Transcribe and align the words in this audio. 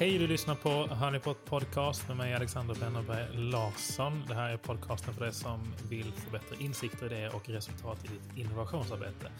Hej, 0.00 0.18
du 0.18 0.26
lyssnar 0.26 0.54
på 0.54 0.70
Honeypot 0.70 1.44
Podcast 1.44 2.08
med 2.08 2.16
mig 2.16 2.34
Alexander 2.34 2.74
Bennerberg 2.74 3.50
Larsson. 3.50 4.24
Det 4.28 4.34
här 4.34 4.50
är 4.50 4.56
podcasten 4.56 5.14
för 5.14 5.24
dig 5.24 5.32
som 5.32 5.74
vill 5.90 6.12
få 6.12 6.30
bättre 6.30 6.64
insikter, 6.64 7.06
idéer 7.06 7.34
och 7.34 7.48
resultat 7.48 8.04
i 8.04 8.08
ditt 8.08 8.46
innovationsarbete. 8.46 9.30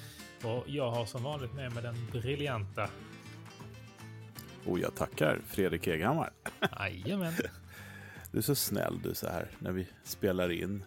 Och 0.45 0.65
jag 0.67 0.91
har 0.91 1.05
som 1.05 1.23
vanligt 1.23 1.55
med 1.55 1.73
mig 1.73 1.83
den 1.83 1.95
briljanta... 2.12 2.89
Och 4.67 4.79
jag 4.79 4.95
tackar 4.95 5.41
Fredrik 5.47 5.87
Eghammar. 5.87 6.33
Jajamän. 6.79 7.33
Du 8.33 8.39
är 8.39 8.42
så 8.42 8.55
snäll 8.55 9.01
du 9.03 9.15
så 9.15 9.29
här 9.29 9.48
när 9.59 9.73
vi 9.73 9.87
spelar 10.05 10.53
in. 10.53 10.84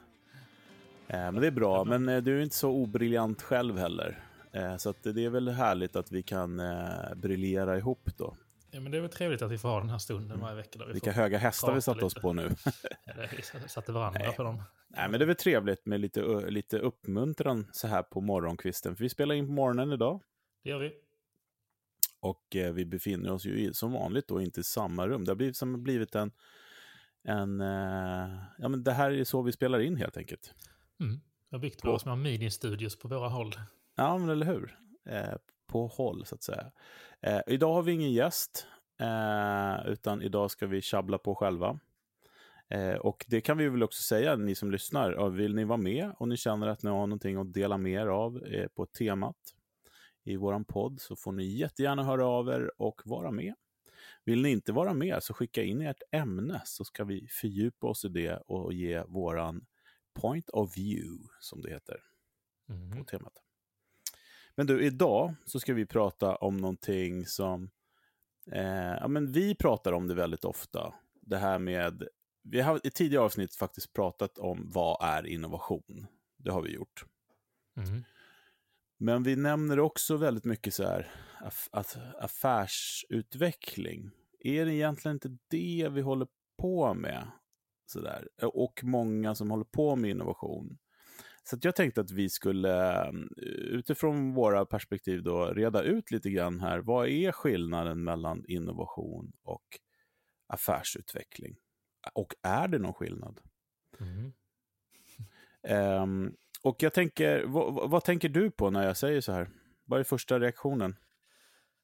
Eh, 1.08 1.18
men 1.18 1.36
det 1.36 1.48
är 1.48 1.52
bra, 1.52 1.84
men 1.84 2.10
eh, 2.10 2.22
du 2.22 2.38
är 2.38 2.44
inte 2.44 2.56
så 2.56 2.70
obriljant 2.70 3.42
själv 3.42 3.78
heller. 3.78 4.20
Eh, 4.52 4.78
så 4.78 4.94
det 5.02 5.26
är 5.26 5.30
väl 5.30 5.50
härligt 5.50 5.96
att 5.96 6.12
vi 6.12 6.24
kan 6.24 6.62
briljera 7.16 7.78
ihop 7.78 8.10
då. 8.18 8.36
Ja, 8.74 8.80
men 8.80 8.92
det 8.92 8.98
är 8.98 9.02
väl 9.02 9.10
trevligt 9.10 9.42
att 9.42 9.52
vi 9.52 9.58
får 9.58 9.70
ha 9.70 9.80
den 9.80 9.90
här 9.90 9.98
stunden 9.98 10.40
varje 10.40 10.56
vecka. 10.56 10.80
Där 10.80 10.86
vi 10.86 10.94
Vilka 10.94 11.12
höga 11.12 11.38
hästar 11.38 11.68
vi 11.68 11.74
prata 11.74 11.82
satt 11.82 12.04
oss 12.04 12.14
på 12.14 12.34
nu. 12.34 12.50
Vi 13.38 13.68
satte 13.68 13.92
varandra 13.92 14.20
Nej. 14.20 14.36
på 14.36 14.44
dem. 14.44 14.64
Nej, 14.88 15.10
men 15.10 15.20
det 15.20 15.24
är 15.24 15.28
väl 15.28 15.36
trevligt 15.36 15.86
med 15.86 16.00
lite, 16.00 16.22
lite 16.50 16.80
uppmuntran 16.80 17.68
så 17.72 17.88
här 17.88 18.04
på 18.04 18.22
morgonkvisten. 18.22 18.96
För 18.96 19.04
vi 19.04 19.10
spelar 19.10 19.36
in 19.36 19.48
på 19.48 19.52
morgonen 19.52 19.92
idag. 19.92 20.22
Det 20.64 20.70
gör 20.70 20.80
vi. 20.80 20.94
Och 22.20 22.56
eh, 22.56 22.74
vi 22.74 22.86
befinner 22.86 23.32
oss 23.32 23.46
ju 23.46 23.60
i, 23.60 23.74
som 23.74 23.92
vanligt 23.92 24.28
då 24.28 24.42
inte 24.42 24.60
i 24.60 24.64
samma 24.64 25.08
rum. 25.08 25.26
Det 25.26 25.32
har 25.32 25.36
blivit, 25.36 25.58
som 25.58 25.84
blivit 25.84 26.16
en... 26.16 26.32
en 27.24 27.62
eh, 27.62 28.44
ja, 28.58 28.68
men 28.68 28.84
det 28.84 28.92
här 28.92 29.12
är 29.12 29.24
så 29.24 29.42
vi 29.42 29.52
spelar 29.52 29.80
in 29.80 29.98
helt 29.98 30.18
enkelt. 30.18 30.54
Mm. 31.00 31.22
Jag 31.50 31.58
har 31.58 31.62
byggt 31.62 31.86
våra 31.86 32.00
små 32.00 32.16
mini-studios 32.16 33.00
på 33.00 33.08
våra 33.08 33.30
håll. 33.30 33.56
Ja, 33.96 34.18
men 34.18 34.30
eller 34.30 34.46
hur? 34.46 34.78
Eh, 35.10 35.36
på 35.68 35.88
håll, 35.88 36.26
så 36.26 36.36
att 36.36 36.44
säga. 36.44 36.72
Eh, 37.22 37.42
idag 37.48 37.74
har 37.74 37.84
vi 37.84 37.92
ingen 37.92 38.12
gäst, 38.12 38.68
eh, 39.00 39.88
utan 39.92 40.22
idag 40.22 40.52
ska 40.52 40.68
vi 40.68 40.82
tjabbla 40.82 41.18
på 41.18 41.36
själva. 41.36 41.80
Eh, 42.70 42.96
och 42.96 43.26
det 43.28 43.42
kan 43.42 43.58
vi 43.58 43.70
väl 43.70 43.84
också 43.84 44.02
säga, 44.04 44.36
ni 44.36 44.56
som 44.56 44.72
lyssnar. 44.72 45.30
Vill 45.30 45.56
ni 45.56 45.64
vara 45.64 45.78
med 45.78 46.12
och 46.18 46.28
ni 46.28 46.38
känner 46.38 46.68
att 46.68 46.84
ni 46.84 46.90
har 46.90 47.08
någonting 47.08 47.38
att 47.38 47.54
dela 47.54 47.78
med 47.78 47.94
er 47.94 48.08
av 48.08 48.44
eh, 48.46 48.68
på 48.68 48.86
temat 48.86 49.38
i 50.24 50.36
våran 50.38 50.66
podd 50.66 51.02
så 51.02 51.16
får 51.16 51.32
ni 51.32 51.46
jättegärna 51.46 52.04
höra 52.04 52.26
av 52.28 52.50
er 52.50 52.72
och 52.82 53.02
vara 53.06 53.32
med. 53.32 53.54
Vill 54.26 54.42
ni 54.42 54.52
inte 54.52 54.72
vara 54.72 54.94
med 54.94 55.24
så 55.24 55.34
skicka 55.34 55.64
in 55.64 55.82
ert 55.82 56.02
ämne 56.12 56.62
så 56.66 56.86
ska 56.86 57.04
vi 57.04 57.28
fördjupa 57.30 57.88
oss 57.88 58.06
i 58.06 58.10
det 58.10 58.38
och 58.38 58.74
ge 58.74 59.04
våran 59.04 59.66
point 60.14 60.50
of 60.50 60.78
view, 60.78 61.28
som 61.40 61.62
det 61.62 61.70
heter 61.70 61.98
på 62.98 63.04
Mm. 63.04 63.06
temat. 63.06 63.43
Men 64.56 64.68
du, 64.68 64.86
idag 64.86 65.36
så 65.46 65.60
ska 65.60 65.74
vi 65.74 65.86
prata 65.86 66.36
om 66.36 66.58
någonting 66.58 67.26
som... 67.26 67.70
Eh, 68.52 68.94
ja, 69.00 69.08
men 69.08 69.32
vi 69.32 69.56
pratar 69.56 69.92
om 69.92 70.08
det 70.08 70.14
väldigt 70.14 70.46
ofta. 70.46 70.94
Det 71.22 71.38
här 71.38 71.60
med... 71.60 72.08
Vi 72.44 72.62
har 72.62 72.80
i 72.84 72.90
tidigare 72.90 73.24
avsnitt 73.24 73.56
faktiskt 73.56 73.94
pratat 73.94 74.38
om 74.38 74.70
vad 74.70 74.98
är 75.02 75.28
innovation. 75.28 76.08
Det 76.38 76.52
har 76.52 76.62
vi 76.62 76.74
gjort. 76.74 77.06
Mm. 77.78 78.04
Men 78.98 79.24
vi 79.24 79.36
nämner 79.36 79.80
också 79.80 80.18
väldigt 80.18 80.46
mycket 80.46 80.74
så 80.74 80.84
här 80.84 81.12
aff 81.42 81.70
att 81.72 81.98
affärsutveckling. 82.20 84.12
Är 84.40 84.66
det 84.66 84.74
egentligen 84.74 85.16
inte 85.16 85.38
det 85.48 85.90
vi 85.92 86.02
håller 86.02 86.28
på 86.58 86.94
med? 86.94 87.28
Så 87.86 88.00
där. 88.02 88.30
Och 88.44 88.84
många 88.84 89.36
som 89.36 89.52
håller 89.52 89.66
på 89.66 89.96
med 89.96 90.10
innovation. 90.10 90.78
Så 91.44 91.58
jag 91.62 91.76
tänkte 91.76 92.02
att 92.02 92.12
vi 92.12 92.30
skulle 92.30 93.02
eh, 93.04 93.12
utifrån 93.52 94.34
våra 94.34 94.66
perspektiv 94.66 95.24
då 95.24 95.46
reda 95.46 95.82
ut 95.82 96.12
lite 96.12 96.30
grann 96.30 96.60
här. 96.60 96.80
Vad 96.80 97.08
är 97.08 97.32
skillnaden 97.32 98.04
mellan 98.04 98.46
innovation 98.48 99.32
och 99.44 99.64
affärsutveckling? 100.48 101.56
Och 102.14 102.34
är 102.42 102.68
det 102.68 102.80
någon 102.80 102.94
skillnad? 102.94 103.40
Mm. 104.00 104.34
Ehm, 105.64 106.36
och 106.62 106.84
jag 106.84 106.94
tänker, 106.94 107.44
vad, 107.46 107.90
vad- 107.90 108.04
tänker 108.04 108.30
du 108.30 108.52
på 108.52 108.70
när 108.70 108.88
jag 108.88 108.98
säger 108.98 109.22
så 109.22 109.32
här? 109.32 109.50
Vad 109.86 110.00
är 110.00 110.04
första 110.04 110.40
reaktionen? 110.40 110.96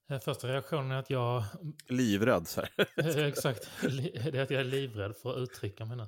Eh, 0.09 0.19
Första 0.19 0.47
reaktionen 0.47 0.91
är 0.91 0.95
att 0.99 1.09
jag 1.09 1.43
Livrädd 1.87 2.47
så 2.47 2.61
här. 2.61 2.69
Eh, 3.19 3.25
Exakt. 3.27 3.69
Det 3.81 4.37
är 4.37 4.43
att 4.43 4.49
jag 4.51 4.59
är 4.61 4.65
livrädd 4.65 5.15
för 5.17 5.31
att 5.31 5.37
uttrycka 5.37 5.85
mig 5.85 5.97
nu. 5.97 6.07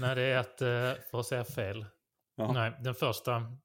Nej, 0.00 0.14
det 0.14 0.22
är 0.22 0.38
att, 0.38 0.62
eh, 0.62 1.02
för 1.10 1.20
att 1.20 1.26
säga 1.26 1.44
fel. 1.44 1.86
Ja. 2.42 2.52
Nej, 2.52 2.72
den 2.80 2.94
första, 2.94 3.56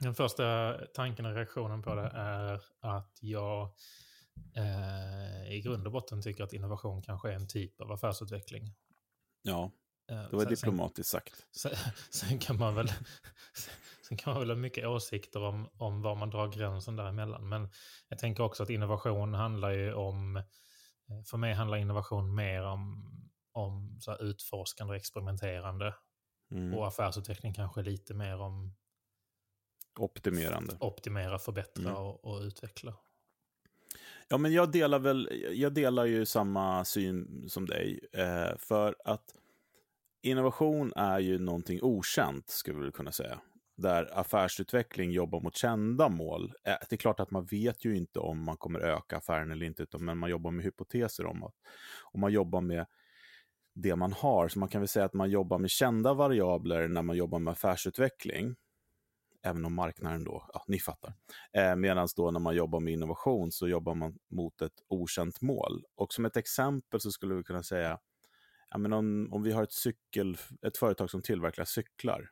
den 0.00 0.14
första 0.14 0.74
tanken 0.94 1.26
och 1.26 1.34
reaktionen 1.34 1.82
på 1.82 1.94
det 1.94 2.10
är 2.14 2.60
att 2.80 3.18
jag 3.20 3.62
eh, 4.56 5.52
i 5.52 5.60
grund 5.64 5.86
och 5.86 5.92
botten 5.92 6.22
tycker 6.22 6.44
att 6.44 6.52
innovation 6.52 7.02
kanske 7.02 7.30
är 7.30 7.34
en 7.34 7.48
typ 7.48 7.80
av 7.80 7.92
affärsutveckling. 7.92 8.74
Ja, 9.42 9.70
Eh, 10.10 10.16
det 10.30 10.36
var 10.36 10.42
sen- 10.44 10.48
diplomatiskt 10.50 11.10
sagt. 11.10 11.46
Sen, 11.56 11.72
sen, 12.10 12.38
kan 12.38 12.58
man 12.58 12.74
väl, 12.74 12.88
sen 14.08 14.16
kan 14.16 14.32
man 14.32 14.40
väl 14.40 14.50
ha 14.50 14.56
mycket 14.56 14.86
åsikter 14.86 15.42
om, 15.42 15.68
om 15.76 16.02
var 16.02 16.14
man 16.14 16.30
drar 16.30 16.48
gränsen 16.48 16.96
däremellan. 16.96 17.48
Men 17.48 17.70
jag 18.08 18.18
tänker 18.18 18.42
också 18.42 18.62
att 18.62 18.70
innovation 18.70 19.34
handlar 19.34 19.70
ju 19.70 19.94
om, 19.94 20.36
eh, 20.36 20.42
för 21.30 21.36
mig 21.36 21.54
handlar 21.54 21.78
innovation 21.78 22.34
mer 22.34 22.62
om, 22.62 23.10
om 23.52 24.00
så 24.00 24.16
utforskande 24.16 24.90
och 24.90 24.96
experimenterande. 24.96 25.94
Mm. 26.52 26.74
Och 26.74 26.86
affärsutveckling 26.86 27.54
kanske 27.54 27.82
lite 27.82 28.14
mer 28.14 28.40
om 28.40 28.74
Optimerande. 29.98 30.76
optimera, 30.80 31.38
förbättra 31.38 31.90
Mm. 31.90 32.02
och, 32.02 32.24
och 32.24 32.40
utveckla. 32.40 32.94
Ja, 34.28 34.38
men 34.38 34.52
jag 34.52 34.72
delar 34.72 34.98
väl, 34.98 35.28
jag 35.52 35.74
delar 35.74 36.04
ju 36.04 36.26
samma 36.26 36.84
syn 36.84 37.44
som 37.48 37.66
dig. 37.66 38.00
Eh, 38.12 38.56
för 38.58 38.96
att 39.04 39.34
innovation 40.22 40.92
är 40.96 41.18
ju 41.18 41.38
någonting 41.38 41.78
okänt, 41.82 42.50
skulle 42.50 42.84
vi 42.86 42.92
kunna 42.92 43.12
säga. 43.12 43.40
Där 43.76 44.18
affärsutveckling 44.18 45.10
jobbar 45.10 45.40
mot 45.40 45.56
kända 45.56 46.08
mål. 46.08 46.44
Eh, 46.64 46.74
det 46.90 46.92
är 46.92 46.96
klart 46.96 47.20
att 47.20 47.30
man 47.30 47.44
vet 47.44 47.84
ju 47.84 47.96
inte 47.96 48.18
om 48.18 48.44
man 48.44 48.56
kommer 48.56 48.80
öka 48.80 49.16
affären 49.16 49.50
eller 49.50 49.66
inte, 49.66 49.82
utan, 49.82 50.04
men 50.04 50.18
man 50.18 50.30
jobbar 50.30 50.50
med 50.50 50.64
hypoteser 50.64 51.26
om 51.26 51.42
att, 51.42 51.54
och 52.12 52.18
man 52.18 52.32
jobbar 52.32 52.60
med 52.60 52.86
det 53.74 53.96
man 53.96 54.12
har. 54.12 54.48
Så 54.48 54.58
man 54.58 54.68
kan 54.68 54.80
väl 54.80 54.88
säga 54.88 55.04
att 55.04 55.14
man 55.14 55.30
jobbar 55.30 55.58
med 55.58 55.70
kända 55.70 56.14
variabler 56.14 56.88
när 56.88 57.02
man 57.02 57.16
jobbar 57.16 57.38
med 57.38 57.52
affärsutveckling. 57.52 58.56
Även 59.44 59.64
om 59.64 59.74
marknaden 59.74 60.24
då, 60.24 60.50
ja, 60.52 60.64
ni 60.68 60.78
fattar. 60.78 61.14
Eh, 61.52 61.76
Medan 61.76 62.08
då 62.16 62.30
när 62.30 62.40
man 62.40 62.54
jobbar 62.54 62.80
med 62.80 62.92
innovation 62.92 63.52
så 63.52 63.68
jobbar 63.68 63.94
man 63.94 64.18
mot 64.30 64.62
ett 64.62 64.82
okänt 64.88 65.40
mål. 65.40 65.84
Och 65.94 66.12
som 66.12 66.24
ett 66.24 66.36
exempel 66.36 67.00
så 67.00 67.10
skulle 67.10 67.34
vi 67.34 67.42
kunna 67.42 67.62
säga, 67.62 67.98
ja, 68.70 68.78
men 68.78 68.92
om, 68.92 69.28
om 69.32 69.42
vi 69.42 69.52
har 69.52 69.62
ett, 69.62 69.72
cykel, 69.72 70.36
ett 70.66 70.76
företag 70.76 71.10
som 71.10 71.22
tillverkar 71.22 71.64
cyklar, 71.64 72.30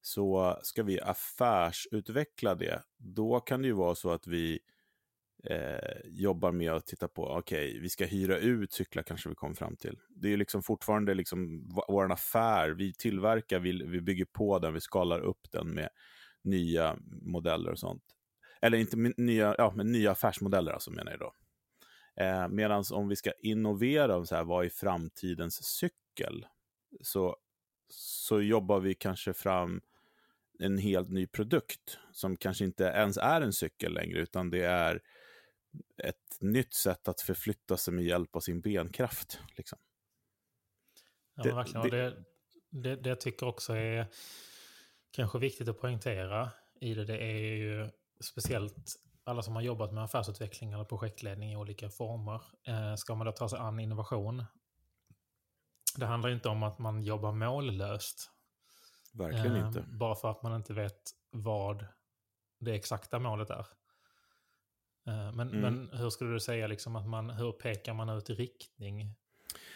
så 0.00 0.58
ska 0.62 0.82
vi 0.82 1.00
affärsutveckla 1.00 2.54
det. 2.54 2.82
Då 2.96 3.40
kan 3.40 3.62
det 3.62 3.68
ju 3.68 3.74
vara 3.74 3.94
så 3.94 4.10
att 4.10 4.26
vi 4.26 4.60
eh, 5.44 5.98
jobbar 6.04 6.52
med 6.52 6.72
att 6.72 6.86
titta 6.86 7.08
på, 7.08 7.28
okej, 7.28 7.78
vi 7.80 7.88
ska 7.88 8.04
hyra 8.04 8.38
ut 8.38 8.72
cyklar 8.72 9.02
kanske 9.02 9.28
vi 9.28 9.34
kommer 9.34 9.54
fram 9.54 9.76
till. 9.76 9.98
Det 10.08 10.28
är 10.28 10.30
ju 10.30 10.36
liksom 10.36 10.62
fortfarande 10.62 11.14
liksom 11.14 11.68
vår 11.88 12.12
affär, 12.12 12.70
vi 12.70 12.92
tillverkar, 12.92 13.58
vi, 13.58 13.84
vi 13.86 14.00
bygger 14.00 14.24
på 14.24 14.58
den, 14.58 14.74
vi 14.74 14.80
skalar 14.80 15.20
upp 15.20 15.50
den 15.50 15.74
med 15.74 15.88
nya 16.44 16.96
modeller 17.22 17.70
och 17.70 17.78
sånt. 17.78 18.02
Eller 18.60 18.78
inte 18.78 18.96
med 18.96 19.14
nya, 19.16 19.54
ja, 19.58 19.72
men 19.76 19.92
nya 19.92 20.10
affärsmodeller 20.10 20.72
alltså 20.72 20.90
menar 20.90 21.10
jag 21.10 21.20
då. 21.20 21.32
Eh, 22.24 22.48
Medan 22.48 22.84
om 22.92 23.08
vi 23.08 23.16
ska 23.16 23.32
innovera, 23.42 24.16
om 24.16 24.26
så 24.26 24.36
här, 24.36 24.44
vad 24.44 24.64
är 24.64 24.68
framtidens 24.68 25.64
cykel? 25.64 26.46
Så, 27.00 27.36
så 27.88 28.40
jobbar 28.40 28.80
vi 28.80 28.94
kanske 28.94 29.32
fram 29.32 29.80
en 30.58 30.78
helt 30.78 31.10
ny 31.10 31.26
produkt 31.26 31.98
som 32.12 32.36
kanske 32.36 32.64
inte 32.64 32.84
ens 32.84 33.16
är 33.16 33.40
en 33.40 33.52
cykel 33.52 33.94
längre, 33.94 34.20
utan 34.20 34.50
det 34.50 34.64
är 34.64 35.00
ett 36.04 36.36
nytt 36.40 36.74
sätt 36.74 37.08
att 37.08 37.20
förflytta 37.20 37.76
sig 37.76 37.94
med 37.94 38.04
hjälp 38.04 38.36
av 38.36 38.40
sin 38.40 38.60
benkraft. 38.60 39.40
Liksom. 39.56 39.78
Ja, 41.34 41.42
Det- 41.42 41.52
verkligen. 41.54 41.90
Det, 41.90 42.24
det, 42.70 42.96
det 42.96 43.08
jag 43.08 43.20
tycker 43.20 43.46
också 43.46 43.72
är 43.76 44.06
kanske 45.10 45.38
viktigt 45.38 45.68
att 45.68 45.80
poängtera 45.80 46.50
i 46.80 46.94
det, 46.94 47.04
det 47.04 47.18
är 47.18 47.56
ju 47.56 47.90
speciellt 48.24 48.96
alla 49.24 49.42
som 49.42 49.54
har 49.54 49.62
jobbat 49.62 49.92
med 49.92 50.04
affärsutveckling 50.04 50.72
eller 50.72 50.84
projektledning 50.84 51.52
i 51.52 51.56
olika 51.56 51.90
former. 51.90 52.42
Eh, 52.66 52.94
ska 52.94 53.14
man 53.14 53.26
då 53.26 53.32
ta 53.32 53.48
sig 53.48 53.58
an 53.58 53.78
innovation? 53.80 54.44
Det 55.96 56.06
handlar 56.06 56.30
inte 56.30 56.48
om 56.48 56.62
att 56.62 56.78
man 56.78 57.02
jobbar 57.02 57.32
mållöst. 57.32 58.30
Verkligen 59.12 59.56
eh, 59.56 59.66
inte. 59.66 59.80
Bara 59.82 60.14
för 60.14 60.30
att 60.30 60.42
man 60.42 60.56
inte 60.56 60.72
vet 60.74 61.00
vad 61.30 61.86
det 62.60 62.74
exakta 62.74 63.18
målet 63.18 63.50
är. 63.50 63.66
Eh, 65.06 65.32
men, 65.32 65.48
Mm. 65.48 65.60
men 65.60 65.98
hur 65.98 66.10
skulle 66.10 66.32
du 66.32 66.40
säga 66.40 66.66
liksom 66.66 66.96
att 66.96 67.08
man, 67.08 67.30
hur 67.30 67.52
pekar 67.52 67.94
man 67.94 68.08
ut 68.08 68.30
riktning? 68.30 69.14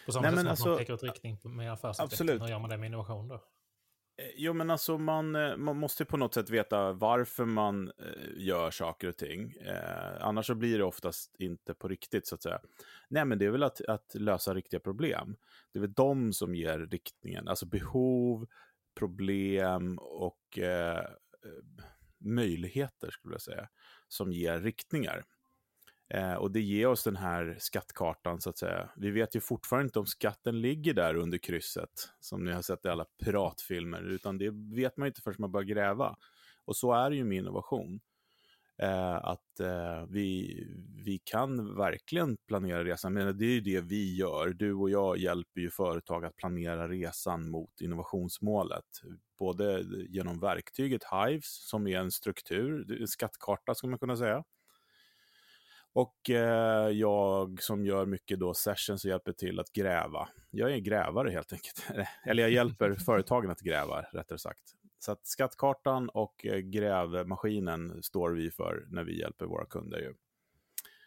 På 0.06 0.12
samma 0.12 0.22
Nej, 0.22 0.30
sätt 0.30 0.38
som 0.38 0.38
att 0.38 0.44
man 0.44 0.50
alltså, 0.50 0.78
pekar 0.78 0.94
ut 0.94 1.02
riktning 1.02 1.38
med 1.44 1.72
affärsutveckling. 1.72 2.04
absolut. 2.06 2.42
Hur 2.42 2.48
gör 2.48 2.58
man 2.58 2.70
det 2.70 2.76
med 2.78 2.86
innovation 2.86 3.28
då? 3.28 3.34
Eh, 3.34 4.30
jo, 4.36 4.52
men 4.52 4.70
alltså 4.70 4.98
man, 4.98 5.34
eh, 5.36 5.56
man 5.56 5.76
måste 5.76 6.04
på 6.04 6.16
något 6.16 6.34
sätt 6.34 6.50
veta 6.50 6.92
varför 6.92 7.44
man 7.44 7.92
gör 8.36 8.70
saker 8.70 9.08
och 9.08 9.16
ting. 9.16 9.52
Eh, 9.52 10.16
annars 10.26 10.46
så 10.46 10.54
blir 10.54 10.78
det 10.78 10.84
oftast 10.84 11.36
inte 11.38 11.74
på 11.74 11.88
riktigt, 11.88 12.26
så 12.26 12.34
att 12.34 12.42
säga. 12.42 12.60
Nej, 13.08 13.24
men 13.24 13.38
det 13.38 13.44
är 13.46 13.50
väl 13.50 13.62
att, 13.62 13.80
att 13.80 14.14
lösa 14.14 14.54
riktiga 14.54 14.80
problem. 14.80 15.36
Det 15.72 15.78
är 15.78 15.80
väl 15.80 15.92
de 15.92 16.32
som 16.32 16.54
ger 16.54 16.78
riktningen. 16.78 17.48
Alltså 17.48 17.66
behov, 17.66 18.46
problem 18.98 19.98
och 19.98 20.58
eh, 20.58 21.06
möjligheter, 22.18 23.10
skulle 23.10 23.34
jag 23.34 23.42
säga, 23.42 23.68
som 24.14 24.32
ger 24.32 24.61
riktningar. 24.61 25.25
Eh, 26.08 26.34
och 26.34 26.50
det 26.50 26.61
ger 26.61 26.87
oss 26.87 27.05
den 27.05 27.16
här 27.16 27.56
skattkartan 27.58 28.40
så 28.40 28.50
att 28.50 28.58
säga. 28.58 28.90
Vi 28.96 29.11
vet 29.11 29.37
ju 29.37 29.40
fortfarande 29.40 29.84
inte 29.84 29.99
om 29.99 30.06
skatten 30.06 30.61
ligger 30.61 30.94
där 30.94 31.14
under 31.14 31.38
krysset, 31.38 32.08
som 32.20 32.44
ni 32.44 32.52
har 32.52 32.62
sett 32.62 32.84
i 32.84 32.88
alla 32.88 33.06
piratfilmer, 33.25 34.02
utan 34.02 34.38
det 34.38 34.50
vet 34.50 34.96
man 34.96 35.06
inte 35.06 35.20
förrän 35.20 35.37
man 35.38 35.52
börjar 35.52 35.66
gräva. 35.66 36.16
Och 36.64 36.76
så 36.76 36.93
är 36.93 37.11
det 37.11 37.16
ju 37.16 37.25
med 37.25 37.38
innovation. 37.38 38.00
Eh, 38.78 39.14
att 39.14 39.61
eh, 39.61 40.05
vi, 40.08 40.58
vi 41.05 41.19
kan 41.19 41.76
verkligen 41.76 42.37
planera 42.37 42.84
resan, 42.84 43.12
men 43.12 43.38
det 43.38 43.44
är 43.44 43.55
ju 43.55 43.60
det 43.60 43.81
vi 43.81 44.17
gör. 44.17 44.49
Du 44.49 44.72
och 44.72 44.90
jag 44.90 45.19
hjälper 45.19 45.60
ju 45.60 45.70
företag 45.70 46.25
att 46.25 46.37
planera 46.37 46.88
resan 46.88 47.50
mot 47.50 47.81
innovationsmålet. 47.81 48.84
Både 49.38 49.84
genom 50.08 50.40
verktyget 50.40 51.02
Hives, 51.12 51.69
som 51.69 51.86
är 51.86 51.98
en 51.98 52.10
struktur, 52.10 53.00
en 53.00 53.08
skattkarta 53.08 53.75
skulle 53.75 53.90
man 53.90 53.98
kunna 53.98 54.16
säga, 54.16 54.44
och 55.94 56.31
eh, 56.31 56.88
jag 56.88 57.62
som 57.62 57.86
gör 57.86 58.06
mycket 58.06 58.38
då 58.38 58.54
sessions 58.54 59.04
och 59.04 59.10
hjälper 59.10 59.32
till 59.32 59.60
att 59.60 59.72
gräva. 59.72 60.28
Jag 60.50 60.72
är 60.72 60.78
grävare 60.78 61.31
helt 61.31 61.52
enkelt. 61.52 61.86
Eller 62.25 62.42
jag 62.42 62.52
hjälper 62.52 62.94
företagen 62.94 63.50
att 63.50 63.60
gräva, 63.60 64.02
rättare 64.02 64.38
sagt. 64.38 64.62
Så 64.98 65.12
att 65.12 65.26
skattkartan 65.26 66.08
och 66.08 66.46
eh, 66.46 66.58
grävmaskinen 66.58 68.02
står 68.02 68.31
vi 68.31 68.50
för 68.50 68.86
när 68.88 69.04
vi 69.04 69.20
hjälper 69.20 69.46
våra 69.46 69.66
kunder. 69.66 69.98
Ju. 69.98 70.14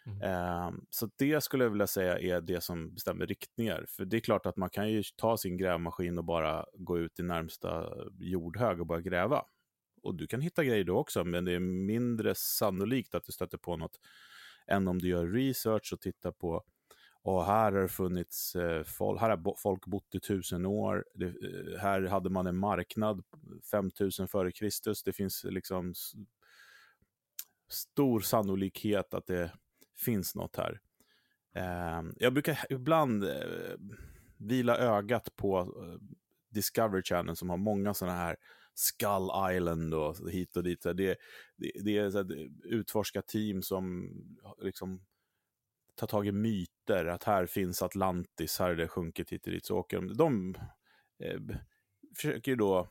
Mm. 0.07 0.21
Ehm, 0.21 0.85
så 0.89 1.09
det 1.17 1.43
skulle 1.43 1.63
jag 1.63 1.71
vilja 1.71 1.87
säga 1.87 2.19
är 2.19 2.41
det 2.41 2.61
som 2.61 2.93
bestämmer 2.93 3.25
riktningar. 3.25 3.85
För 3.87 4.05
det 4.05 4.17
är 4.17 4.21
klart 4.21 4.45
att 4.45 4.57
man 4.57 4.69
kan 4.69 4.89
ju 4.89 5.03
ta 5.15 5.37
sin 5.37 5.57
grävmaskin 5.57 6.17
och 6.17 6.23
bara 6.23 6.65
gå 6.73 6.99
ut 6.99 7.19
i 7.19 7.23
närmsta 7.23 7.93
jordhög 8.19 8.79
och 8.79 8.87
börja 8.87 9.01
gräva. 9.01 9.45
Och 10.03 10.15
du 10.15 10.27
kan 10.27 10.41
hitta 10.41 10.63
grejer 10.63 10.83
då 10.83 10.97
också, 10.97 11.23
men 11.23 11.45
det 11.45 11.51
är 11.51 11.59
mindre 11.59 12.35
sannolikt 12.35 13.15
att 13.15 13.23
du 13.25 13.31
stöter 13.31 13.57
på 13.57 13.77
något 13.77 13.99
än 14.67 14.87
om 14.87 14.99
du 14.99 15.07
gör 15.07 15.27
research 15.27 15.93
och 15.93 16.01
tittar 16.01 16.31
på 16.31 16.63
och 17.27 17.45
här 17.45 17.71
har 17.71 17.81
det 17.81 17.87
funnits 17.87 18.55
eh, 18.55 18.83
folk, 18.83 19.21
här 19.21 19.29
har 19.29 19.55
folk 19.57 19.85
bott 19.85 20.15
i 20.15 20.19
tusen 20.19 20.65
år. 20.65 21.05
Det, 21.13 21.25
eh, 21.25 21.79
här 21.79 22.01
hade 22.01 22.29
man 22.29 22.47
en 22.47 22.57
marknad 22.57 23.23
5000 23.71 24.27
före 24.27 24.51
Kristus. 24.51 25.03
Det 25.03 25.13
finns 25.13 25.43
liksom 25.43 25.93
stor 27.69 28.19
sannolikhet 28.19 29.13
att 29.13 29.27
det 29.27 29.51
finns 29.97 30.35
något 30.35 30.55
här. 30.55 30.81
Eh, 31.55 32.03
jag 32.15 32.33
brukar 32.33 32.59
ibland 32.69 33.23
eh, 33.23 33.75
vila 34.37 34.77
ögat 34.77 35.35
på 35.35 35.59
eh, 35.59 36.17
Discovery 36.49 37.03
Channel 37.03 37.35
som 37.35 37.49
har 37.49 37.57
många 37.57 37.93
sådana 37.93 38.17
här 38.17 38.35
Skull 38.73 39.29
Island 39.55 39.93
och 39.93 40.31
hit 40.31 40.57
och 40.57 40.63
dit. 40.63 40.81
Det, 40.81 40.93
det, 40.93 41.71
det 41.83 41.97
är 41.97 42.21
ett 42.21 42.49
utforskarteam 42.63 43.61
som 43.61 44.11
liksom 44.61 45.05
tar 45.95 46.07
tag 46.07 46.27
i 46.27 46.31
myter, 46.31 47.05
att 47.05 47.23
här 47.23 47.45
finns 47.45 47.81
Atlantis, 47.81 48.59
här 48.59 48.69
är 48.69 48.75
det 48.75 48.87
sjunkit 48.87 49.29
hit 49.29 49.45
och 49.45 49.51
dit. 49.51 49.65
Så 49.65 49.77
åker 49.77 49.97
de. 49.97 50.17
De 50.17 50.55
eh, 51.19 51.39
försöker 52.15 52.51
ju 52.51 52.55
då 52.55 52.89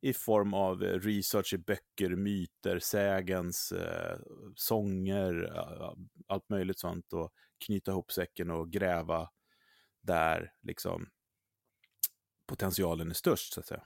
i 0.00 0.12
form 0.12 0.54
av 0.54 0.82
research 0.82 1.54
i 1.54 1.58
böcker, 1.58 2.10
myter, 2.10 2.78
sägens, 2.78 3.72
eh, 3.72 4.18
sånger, 4.54 5.52
allt 6.26 6.48
möjligt 6.48 6.78
sånt 6.78 7.12
och 7.12 7.32
knyta 7.66 7.90
ihop 7.90 8.12
säcken 8.12 8.50
och 8.50 8.70
gräva 8.70 9.30
där 10.00 10.52
liksom 10.62 11.10
potentialen 12.46 13.10
är 13.10 13.14
störst, 13.14 13.52
så 13.52 13.60
att 13.60 13.66
säga. 13.66 13.82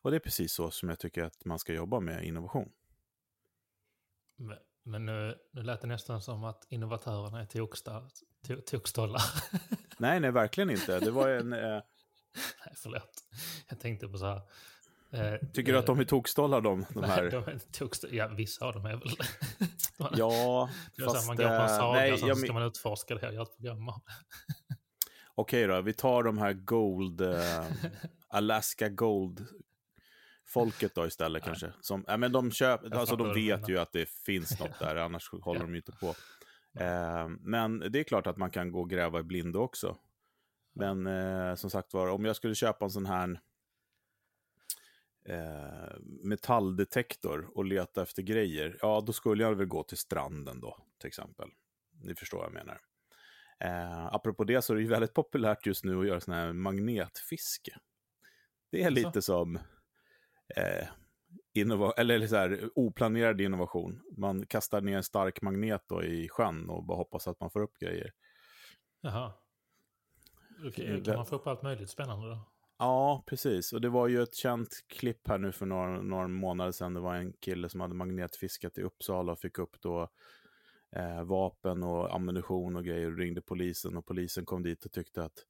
Och 0.00 0.10
det 0.10 0.16
är 0.16 0.20
precis 0.20 0.52
så 0.52 0.70
som 0.70 0.88
jag 0.88 0.98
tycker 0.98 1.22
att 1.22 1.44
man 1.44 1.58
ska 1.58 1.72
jobba 1.72 2.00
med 2.00 2.24
innovation. 2.24 2.72
Men, 4.36 4.58
men 4.82 5.06
nu, 5.06 5.38
nu 5.52 5.62
lät 5.62 5.80
det 5.80 5.86
nästan 5.86 6.22
som 6.22 6.44
att 6.44 6.66
innovatörerna 6.68 7.40
är 7.40 7.46
tokstollar. 8.60 9.22
nej, 9.98 10.20
nej, 10.20 10.30
verkligen 10.30 10.70
inte. 10.70 11.00
Det 11.00 11.10
var 11.10 11.28
en... 11.28 11.52
Eh... 11.52 11.58
Nej, 12.66 12.74
förlåt. 12.76 13.24
Jag 13.68 13.80
tänkte 13.80 14.08
på 14.08 14.18
så 14.18 14.26
här. 14.26 14.40
Eh, 15.16 15.48
Tycker 15.52 15.72
du 15.72 15.78
att 15.78 15.86
de 15.86 16.00
är 16.00 16.04
tokstollar 16.04 16.60
de, 16.60 16.86
de 16.94 17.04
här? 17.04 17.30
de 17.30 17.58
tokstollar. 17.72 18.14
Ja, 18.14 18.28
vissa 18.28 18.66
av 18.66 18.72
dem 18.72 18.86
är 18.86 18.96
väl 18.96 19.16
Ja, 20.16 20.70
fast... 21.04 21.26
man 21.26 21.36
går 21.36 21.44
på 21.44 21.50
en 21.50 21.68
saga 21.68 21.92
nej, 21.92 22.12
och 22.12 22.18
så 22.18 22.28
jag... 22.28 22.38
ska 22.38 22.52
man 22.52 22.62
utforska 22.62 23.14
det 23.14 23.28
och 23.28 23.34
göra 23.34 23.42
ett 23.42 23.56
program 23.56 23.88
av 23.88 24.02
Okej 25.34 25.66
då, 25.66 25.80
vi 25.80 25.92
tar 25.92 26.22
de 26.22 26.38
här 26.38 26.52
Gold, 26.52 27.20
eh, 27.20 27.64
Alaska 28.28 28.88
Gold 28.88 29.46
folket 30.46 30.94
då 30.94 31.06
istället 31.06 31.42
Nej. 31.42 31.46
kanske. 31.46 31.72
Som, 31.80 32.04
ja, 32.06 32.16
men 32.16 32.32
de, 32.32 32.50
köp, 32.50 32.94
alltså, 32.94 33.16
de 33.16 33.34
vet 33.34 33.68
ju 33.68 33.78
att 33.78 33.92
det 33.92 34.08
finns 34.08 34.60
något 34.60 34.78
där, 34.78 34.96
annars 34.96 35.30
håller 35.40 35.60
de 35.60 35.70
ju 35.70 35.76
inte 35.76 35.92
på. 35.92 36.14
Eh, 36.80 37.28
men 37.40 37.78
det 37.78 38.00
är 38.00 38.04
klart 38.04 38.26
att 38.26 38.36
man 38.36 38.50
kan 38.50 38.72
gå 38.72 38.80
och 38.80 38.90
gräva 38.90 39.20
i 39.20 39.22
blindo 39.22 39.58
också. 39.58 39.96
Men 40.74 41.06
eh, 41.06 41.54
som 41.54 41.70
sagt 41.70 41.94
var, 41.94 42.08
om 42.08 42.24
jag 42.24 42.36
skulle 42.36 42.54
köpa 42.54 42.84
en 42.84 42.90
sån 42.90 43.06
här 43.06 43.40
eh, 45.28 45.96
metalldetektor 46.00 47.50
och 47.54 47.64
leta 47.64 48.02
efter 48.02 48.22
grejer, 48.22 48.78
ja 48.82 49.02
då 49.06 49.12
skulle 49.12 49.42
jag 49.42 49.54
väl 49.54 49.66
gå 49.66 49.82
till 49.82 49.96
stranden 49.96 50.60
då, 50.60 50.78
till 50.98 51.08
exempel. 51.08 51.48
Ni 52.02 52.14
förstår 52.14 52.38
vad 52.38 52.46
jag 52.46 52.54
menar. 52.54 52.80
Eh, 53.60 54.06
apropå 54.06 54.44
det 54.44 54.62
så 54.62 54.72
är 54.72 54.76
det 54.76 54.82
ju 54.82 54.88
väldigt 54.88 55.14
populärt 55.14 55.66
just 55.66 55.84
nu 55.84 56.00
att 56.00 56.06
göra 56.06 56.20
sån 56.20 56.34
här 56.34 56.52
magnetfiske. 56.52 57.78
Det 58.70 58.82
är 58.82 58.90
lite 58.90 59.22
som 59.22 59.56
eh, 60.56 60.86
innova 61.54 61.92
eller 61.92 62.26
så 62.26 62.36
här, 62.36 62.70
oplanerad 62.74 63.40
innovation. 63.40 64.02
Man 64.16 64.46
kastar 64.46 64.80
ner 64.80 64.96
en 64.96 65.02
stark 65.02 65.42
magnet 65.42 65.84
då 65.88 66.04
i 66.04 66.28
sjön 66.28 66.70
och 66.70 66.84
bara 66.84 66.96
hoppas 66.96 67.28
att 67.28 67.40
man 67.40 67.50
får 67.50 67.60
upp 67.60 67.78
grejer. 67.78 68.12
Jaha. 69.00 69.32
Okay, 70.68 71.04
kan 71.04 71.16
man 71.16 71.26
få 71.26 71.36
upp 71.36 71.46
allt 71.46 71.62
möjligt 71.62 71.90
spännande 71.90 72.28
då? 72.28 72.55
Ja, 72.78 73.24
precis. 73.26 73.72
Och 73.72 73.80
det 73.80 73.88
var 73.88 74.08
ju 74.08 74.22
ett 74.22 74.34
känt 74.34 74.68
klipp 74.88 75.28
här 75.28 75.38
nu 75.38 75.52
för 75.52 75.66
några, 75.66 76.02
några 76.02 76.28
månader 76.28 76.72
sedan. 76.72 76.94
Det 76.94 77.00
var 77.00 77.14
en 77.14 77.32
kille 77.32 77.68
som 77.68 77.80
hade 77.80 77.94
magnetfiskat 77.94 78.78
i 78.78 78.82
Uppsala 78.82 79.32
och 79.32 79.38
fick 79.38 79.58
upp 79.58 79.80
då 79.80 80.08
eh, 80.96 81.22
vapen 81.24 81.82
och 81.82 82.14
ammunition 82.14 82.76
och 82.76 82.84
grejer 82.84 83.12
och 83.12 83.18
ringde 83.18 83.40
polisen 83.42 83.96
och 83.96 84.06
polisen 84.06 84.44
kom 84.44 84.62
dit 84.62 84.84
och 84.84 84.92
tyckte 84.92 85.24
att 85.24 85.44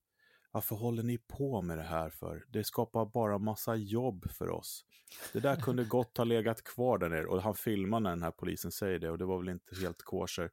varför 0.50 0.76
håller 0.76 1.02
ni 1.02 1.18
på 1.18 1.62
med 1.62 1.78
det 1.78 1.84
här 1.84 2.10
för? 2.10 2.44
Det 2.48 2.64
skapar 2.64 3.06
bara 3.06 3.38
massa 3.38 3.74
jobb 3.74 4.30
för 4.30 4.50
oss. 4.50 4.84
Det 5.32 5.40
där 5.40 5.56
kunde 5.56 5.84
gott 5.84 6.16
ha 6.16 6.24
legat 6.24 6.62
kvar 6.64 6.98
där 6.98 7.08
nere. 7.08 7.26
Och 7.26 7.42
han 7.42 7.54
filmar 7.54 8.00
när 8.00 8.10
den 8.10 8.22
här 8.22 8.30
polisen 8.30 8.72
säger 8.72 8.98
det 8.98 9.10
och 9.10 9.18
det 9.18 9.24
var 9.24 9.38
väl 9.38 9.48
inte 9.48 9.76
helt 9.76 10.02
kosher. 10.02 10.50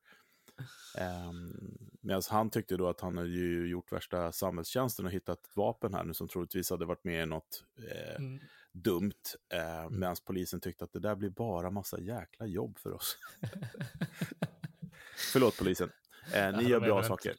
Um, 1.29 1.83
Medan 2.05 2.21
han 2.29 2.49
tyckte 2.49 2.77
då 2.77 2.89
att 2.89 3.01
han 3.01 3.17
hade 3.17 3.29
ju 3.29 3.67
gjort 3.67 3.91
värsta 3.91 4.31
samhällstjänsten 4.31 5.05
och 5.05 5.11
hittat 5.11 5.39
ett 5.39 5.55
vapen 5.55 5.93
här 5.93 6.03
nu 6.03 6.13
som 6.13 6.27
troligtvis 6.27 6.69
hade 6.69 6.85
varit 6.85 7.03
med 7.03 7.23
i 7.23 7.25
något 7.25 7.63
eh, 7.91 8.15
mm. 8.15 8.39
dumt. 8.71 9.11
Eh, 9.53 9.79
mm. 9.79 9.99
Medan 9.99 10.15
polisen 10.25 10.61
tyckte 10.61 10.83
att 10.83 10.93
det 10.93 10.99
där 10.99 11.15
blir 11.15 11.29
bara 11.29 11.71
massa 11.71 11.99
jäkla 11.99 12.45
jobb 12.45 12.77
för 12.77 12.91
oss. 12.93 13.17
Förlåt 15.33 15.57
polisen. 15.57 15.91
Eh, 16.33 16.57
ni 16.57 16.63
gör 16.63 16.79
bra 16.79 17.03
saker. 17.03 17.35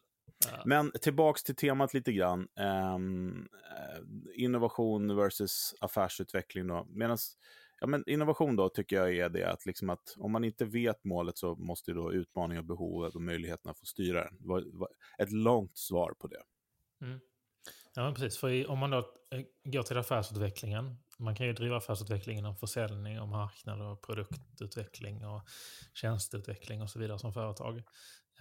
Men 0.65 0.93
tillbaks 1.01 1.43
till 1.43 1.57
temat 1.57 1.95
lite 1.95 2.13
grann. 2.13 2.49
Um, 2.95 3.49
innovation 4.35 5.17
versus 5.17 5.75
affärsutveckling 5.81 6.67
då. 6.67 6.87
Medans, 6.91 7.37
ja, 7.81 7.87
men 7.87 8.05
innovation 8.07 8.57
då 8.57 8.69
tycker 8.69 8.97
jag 8.97 9.17
är 9.17 9.29
det 9.29 9.45
att, 9.45 9.67
liksom 9.67 9.91
att 9.91 10.15
om 10.19 10.33
man 10.33 10.45
inte 10.45 10.65
vet 10.65 11.05
målet 11.05 11.39
så 11.39 11.55
måste 11.55 11.93
då 11.93 12.13
utmaningar, 12.13 12.63
behovet 12.63 13.15
och 13.15 13.23
möjligheterna 13.23 13.75
få 13.75 13.87
styra 13.87 14.31
den. 14.31 14.87
Ett 15.19 15.33
långt 15.33 15.79
svar 15.79 16.15
på 16.19 16.27
det. 16.27 16.43
Mm. 17.07 17.21
Ja, 17.95 18.13
precis. 18.17 18.39
För 18.39 18.71
om 18.71 18.79
man 18.79 18.91
då 18.91 18.99
eh, 18.99 19.43
går 19.65 19.83
till 19.83 19.99
affärsutvecklingen. 19.99 20.97
Man 21.19 21.35
kan 21.35 21.47
ju 21.47 21.53
driva 21.53 21.77
affärsutveckling 21.77 22.39
inom 22.39 22.57
försäljning, 22.57 23.21
och 23.21 23.29
marknad 23.29 23.83
och 23.83 24.03
produktutveckling 24.03 25.27
och 25.27 25.43
tjänsteutveckling 25.95 26.83
och 26.83 26.91
så 26.91 26.99
vidare 26.99 27.19
som 27.19 27.33
företag. 27.33 27.83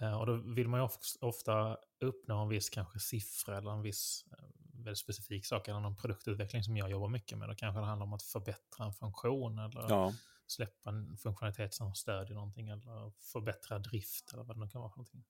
Eh, 0.00 0.20
och 0.20 0.26
då 0.26 0.36
vill 0.36 0.68
man 0.68 0.80
ju 0.80 0.88
ofta 1.20 1.78
uppnå 2.00 2.42
en 2.42 2.48
viss 2.48 2.70
kanske 2.70 2.98
siffra 2.98 3.58
eller 3.58 3.70
en 3.70 3.82
viss 3.82 4.24
eh, 4.32 4.63
väldigt 4.74 4.98
specifik 4.98 5.46
sak, 5.46 5.68
eller 5.68 5.80
någon 5.80 5.96
produktutveckling 5.96 6.62
som 6.62 6.76
jag 6.76 6.90
jobbar 6.90 7.08
mycket 7.08 7.38
med. 7.38 7.48
Då 7.48 7.54
kanske 7.54 7.80
det 7.80 7.86
handlar 7.86 8.06
om 8.06 8.12
att 8.12 8.22
förbättra 8.22 8.86
en 8.86 8.92
funktion 8.92 9.58
eller 9.58 9.86
ja. 9.88 10.12
släppa 10.46 10.90
en 10.90 11.16
funktionalitet 11.16 11.74
som 11.74 11.94
stödjer 11.94 12.34
någonting 12.34 12.68
eller 12.68 13.12
förbättra 13.32 13.78
drift 13.78 14.32
eller 14.32 14.44
vad 14.44 14.56
det 14.56 14.60
nu 14.60 14.68
kan 14.68 14.80
vara 14.80 14.90
för 14.90 14.98
någonting. 14.98 15.24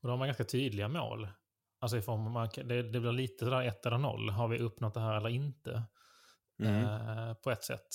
Och 0.00 0.08
då 0.08 0.12
har 0.12 0.16
man 0.16 0.28
ganska 0.28 0.44
tydliga 0.44 0.88
mål. 0.88 1.28
Alltså 1.78 1.96
i 1.96 2.02
form 2.02 2.36
av, 2.36 2.48
det, 2.54 2.82
det 2.82 3.00
blir 3.00 3.12
lite 3.12 3.44
sådär 3.44 3.62
ett 3.62 3.86
eller 3.86 3.98
noll. 3.98 4.30
Har 4.30 4.48
vi 4.48 4.58
uppnått 4.58 4.94
det 4.94 5.00
här 5.00 5.16
eller 5.16 5.28
inte? 5.28 5.84
mm. 6.58 6.84
eh, 6.84 7.34
på 7.34 7.50
ett 7.50 7.64
sätt. 7.64 7.88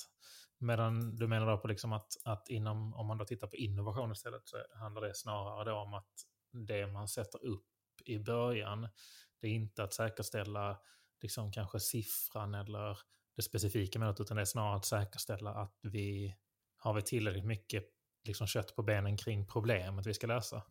Medan 0.58 1.16
du 1.16 1.28
menar 1.28 1.48
då 1.48 1.58
på 1.58 1.68
liksom 1.68 1.94
att, 1.94 2.14
att 2.26 2.50
inom, 2.50 2.94
om 2.94 3.08
man 3.08 3.18
då 3.18 3.26
tittar 3.26 3.48
på 3.48 3.56
innovation 3.56 4.12
istället 4.12 4.42
så 4.48 4.58
handlar 4.76 5.02
det 5.02 5.16
snarare 5.16 5.70
då 5.70 5.76
om 5.76 5.94
att 5.94 6.14
det 6.52 6.88
man 6.88 7.08
sätter 7.08 7.46
upp 7.46 7.66
i 8.06 8.20
början, 8.20 8.90
det 9.42 9.48
är 9.48 9.52
inte 9.52 9.84
att 9.84 9.94
säkerställa 9.94 10.78
liksom 11.22 11.52
kanske 11.52 11.80
siffran 11.80 12.54
eller 12.54 12.98
det 13.36 13.42
specifika 13.42 14.00
med 14.00 14.20
utan 14.20 14.38
det 14.38 14.42
är 14.42 14.46
snarare 14.46 14.76
att 14.76 14.86
säkerställa 14.86 15.50
att 15.52 15.80
vi 15.82 16.36
har 16.78 16.94
vi 16.94 17.02
tillräckligt 17.02 17.46
mycket 17.46 17.86
liksom 18.28 18.48
kött 18.48 18.76
på 18.76 18.84
benen 18.84 19.18
kring 19.18 19.48
problemet 19.48 20.06
vi 20.06 20.14
ska 20.14 20.28
lösa. 20.28 20.64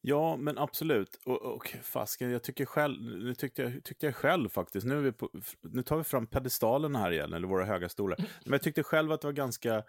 Ja, 0.00 0.36
men 0.36 0.58
absolut. 0.58 1.20
Och, 1.24 1.42
och 1.42 1.76
fasken, 1.82 2.30
jag 2.30 2.42
tycker 2.42 2.64
själv, 2.64 3.02
nu 3.02 3.34
tyckte 3.34 3.62
jag, 3.62 3.84
tyckte 3.84 4.06
jag 4.06 4.14
själv 4.14 4.48
faktiskt, 4.48 4.86
nu, 4.86 4.98
är 4.98 5.02
vi 5.02 5.12
på, 5.12 5.30
nu 5.60 5.82
tar 5.82 5.96
vi 5.96 6.04
fram 6.04 6.26
pedestalen 6.26 6.94
här 6.96 7.10
igen, 7.10 7.32
eller 7.32 7.48
våra 7.48 7.64
höga 7.64 7.88
stolar. 7.88 8.18
Men 8.44 8.52
jag 8.52 8.62
tyckte 8.62 8.82
själv 8.82 9.12
att 9.12 9.20
det 9.20 9.26
var 9.26 9.32
ganska 9.32 9.84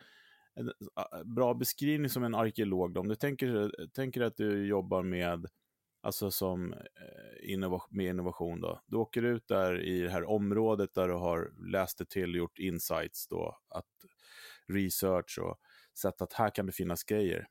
en 0.55 0.71
bra 1.35 1.53
beskrivning 1.53 2.09
som 2.09 2.23
en 2.23 2.35
arkeolog. 2.35 2.97
Om 2.97 3.07
du 3.07 3.15
tänker, 3.15 3.71
tänker 3.87 4.21
att 4.21 4.37
du 4.37 4.67
jobbar 4.67 5.03
med, 5.03 5.47
alltså 6.03 6.31
som 6.31 6.73
eh, 6.73 7.51
innova, 7.53 7.81
med 7.89 8.05
innovation 8.05 8.61
då. 8.61 8.81
Du 8.85 8.97
åker 8.97 9.23
ut 9.23 9.47
där 9.47 9.81
i 9.81 10.01
det 10.01 10.09
här 10.09 10.23
området 10.23 10.93
där 10.93 11.07
du 11.07 11.13
har 11.13 11.51
läst 11.71 11.97
det 11.97 12.09
till, 12.09 12.35
gjort 12.35 12.59
insights 12.59 13.27
då, 13.27 13.57
att 13.69 13.85
research 14.67 15.39
och 15.39 15.59
sett 15.97 16.21
att 16.21 16.33
här 16.33 16.49
kan 16.49 16.65
det 16.65 16.71
finnas 16.71 17.03
grejer 17.03 17.47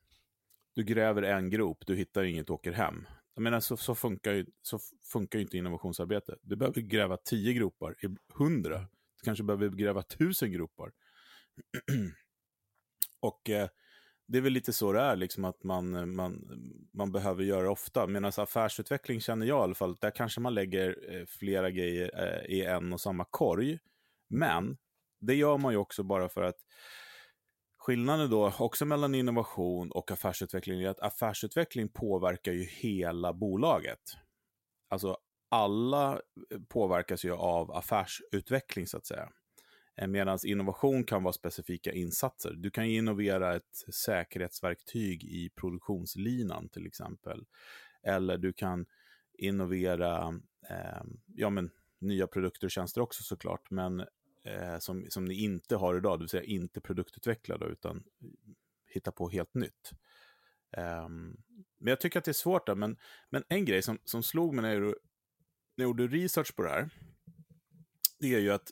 du 0.73 0.83
gräver 0.83 1.21
en 1.21 1.49
grop, 1.49 1.83
du 1.87 1.95
hittar 1.95 2.23
inget 2.23 2.49
och 2.49 2.55
åker 2.55 2.71
hem. 2.71 3.07
Jag 3.35 3.41
menar, 3.41 3.59
så, 3.59 3.77
så, 3.77 3.95
funkar 3.95 4.33
ju, 4.33 4.45
så 4.61 4.79
funkar 5.03 5.39
ju 5.39 5.43
inte 5.43 5.57
innovationsarbete. 5.57 6.37
Du 6.41 6.55
behöver 6.55 6.81
gräva 6.81 7.17
tio 7.17 7.53
gropar, 7.53 7.95
hundra. 8.33 8.79
Du 8.79 9.23
kanske 9.23 9.43
behöver 9.43 9.69
gräva 9.69 10.03
tusen 10.03 10.51
gropar. 10.51 10.91
och 13.19 13.49
eh, 13.49 13.69
det 14.27 14.37
är 14.37 14.41
väl 14.41 14.53
lite 14.53 14.73
så 14.73 14.91
det 14.91 14.99
är, 14.99 15.15
liksom 15.15 15.45
att 15.45 15.63
man, 15.63 16.15
man, 16.15 16.47
man 16.93 17.11
behöver 17.11 17.43
göra 17.43 17.71
ofta. 17.71 18.07
Medan 18.07 18.31
affärsutveckling 18.37 19.21
känner 19.21 19.45
jag 19.45 19.59
i 19.59 19.63
alla 19.63 19.75
fall, 19.75 19.95
där 19.95 20.11
kanske 20.11 20.41
man 20.41 20.53
lägger 20.53 21.15
eh, 21.15 21.25
flera 21.25 21.71
grejer 21.71 22.11
eh, 22.23 22.55
i 22.55 22.65
en 22.65 22.93
och 22.93 23.01
samma 23.01 23.25
korg. 23.29 23.79
Men 24.29 24.77
det 25.21 25.35
gör 25.35 25.57
man 25.57 25.73
ju 25.73 25.77
också 25.77 26.03
bara 26.03 26.29
för 26.29 26.43
att 26.43 26.57
Skillnaden 27.77 28.29
då 28.29 28.53
också 28.59 28.85
mellan 28.85 29.15
innovation 29.15 29.91
och 29.91 30.11
affärsutveckling 30.11 30.81
är 30.81 30.89
att 30.89 30.99
affärsutveckling 30.99 31.89
påverkar 31.89 32.51
ju 32.51 32.63
hela 32.63 33.33
bolaget. 33.33 33.99
Alltså 34.89 35.17
alla 35.49 36.21
påverkas 36.69 37.25
ju 37.25 37.31
av 37.31 37.71
affärsutveckling 37.71 38.87
så 38.87 38.97
att 38.97 39.05
säga. 39.05 39.29
Eh, 39.95 40.07
Medan 40.07 40.39
innovation 40.45 41.03
kan 41.03 41.23
vara 41.23 41.33
specifika 41.33 41.91
insatser. 41.91 42.53
Du 42.53 42.71
kan 42.71 42.85
innovera 42.85 43.55
ett 43.55 43.93
säkerhetsverktyg 43.93 45.23
i 45.23 45.49
produktionslinan 45.49 46.69
till 46.69 46.87
exempel. 46.87 47.45
Eller 48.03 48.37
du 48.37 48.53
kan 48.53 48.85
innovera 49.33 50.39
eh, 50.69 51.03
ja, 51.35 51.49
men, 51.49 51.71
nya 51.99 52.27
produkter 52.27 52.67
och 52.67 52.71
tjänster 52.71 53.01
också 53.01 53.23
såklart. 53.23 53.71
Men 53.71 53.99
eh, 54.43 54.77
som, 54.79 55.05
som 55.09 55.25
ni 55.25 55.33
inte 55.33 55.75
har 55.75 55.97
idag, 55.97 56.19
det 56.19 56.23
vill 56.23 56.29
säga 56.29 56.43
inte 56.43 56.81
produktutvecklade 56.81 57.65
utan 57.65 58.03
hitta 58.87 59.11
på 59.11 59.29
helt 59.29 59.53
nytt. 59.53 59.91
Eh, 60.77 61.09
men 61.77 61.91
jag 61.91 61.99
tycker 61.99 62.19
att 62.19 62.25
det 62.25 62.31
är 62.31 62.33
svårt 62.33 62.65
där, 62.65 62.75
men, 62.75 62.97
men 63.29 63.43
en 63.47 63.65
grej 63.65 63.81
som, 63.81 63.99
som 64.03 64.23
slog 64.23 64.53
mig 64.53 64.61
när 64.61 64.73
jag, 64.73 64.81
när 64.81 64.95
jag 65.75 65.87
gjorde 65.87 66.07
research 66.07 66.55
på 66.55 66.63
det 66.63 66.69
här, 66.69 66.89
det 68.19 68.35
är 68.35 68.39
ju 68.39 68.51
att 68.51 68.71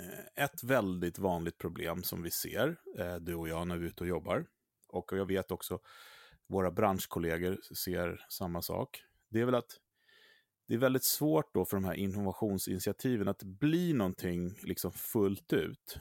Eh, 0.00 0.44
ett 0.44 0.64
väldigt 0.64 1.18
vanligt 1.18 1.58
problem 1.58 2.02
som 2.02 2.22
vi 2.22 2.30
ser, 2.30 2.76
eh, 2.98 3.16
du 3.16 3.34
och 3.34 3.48
jag, 3.48 3.66
när 3.66 3.76
vi 3.76 3.84
är 3.84 3.88
ute 3.88 4.04
och 4.04 4.08
jobbar, 4.08 4.46
och 4.88 5.12
jag 5.12 5.26
vet 5.26 5.50
också 5.50 5.80
våra 6.46 6.70
branschkollegor 6.70 7.60
ser 7.74 8.26
samma 8.28 8.62
sak, 8.62 9.02
det 9.28 9.40
är 9.40 9.44
väl 9.44 9.54
att 9.54 9.80
det 10.68 10.74
är 10.74 10.78
väldigt 10.78 11.04
svårt 11.04 11.54
då 11.54 11.64
för 11.64 11.76
de 11.76 11.84
här 11.84 11.94
innovationsinitiativen 11.94 13.28
att 13.28 13.42
bli 13.42 13.92
någonting 13.92 14.58
liksom 14.62 14.92
fullt 14.92 15.52
ut. 15.52 16.00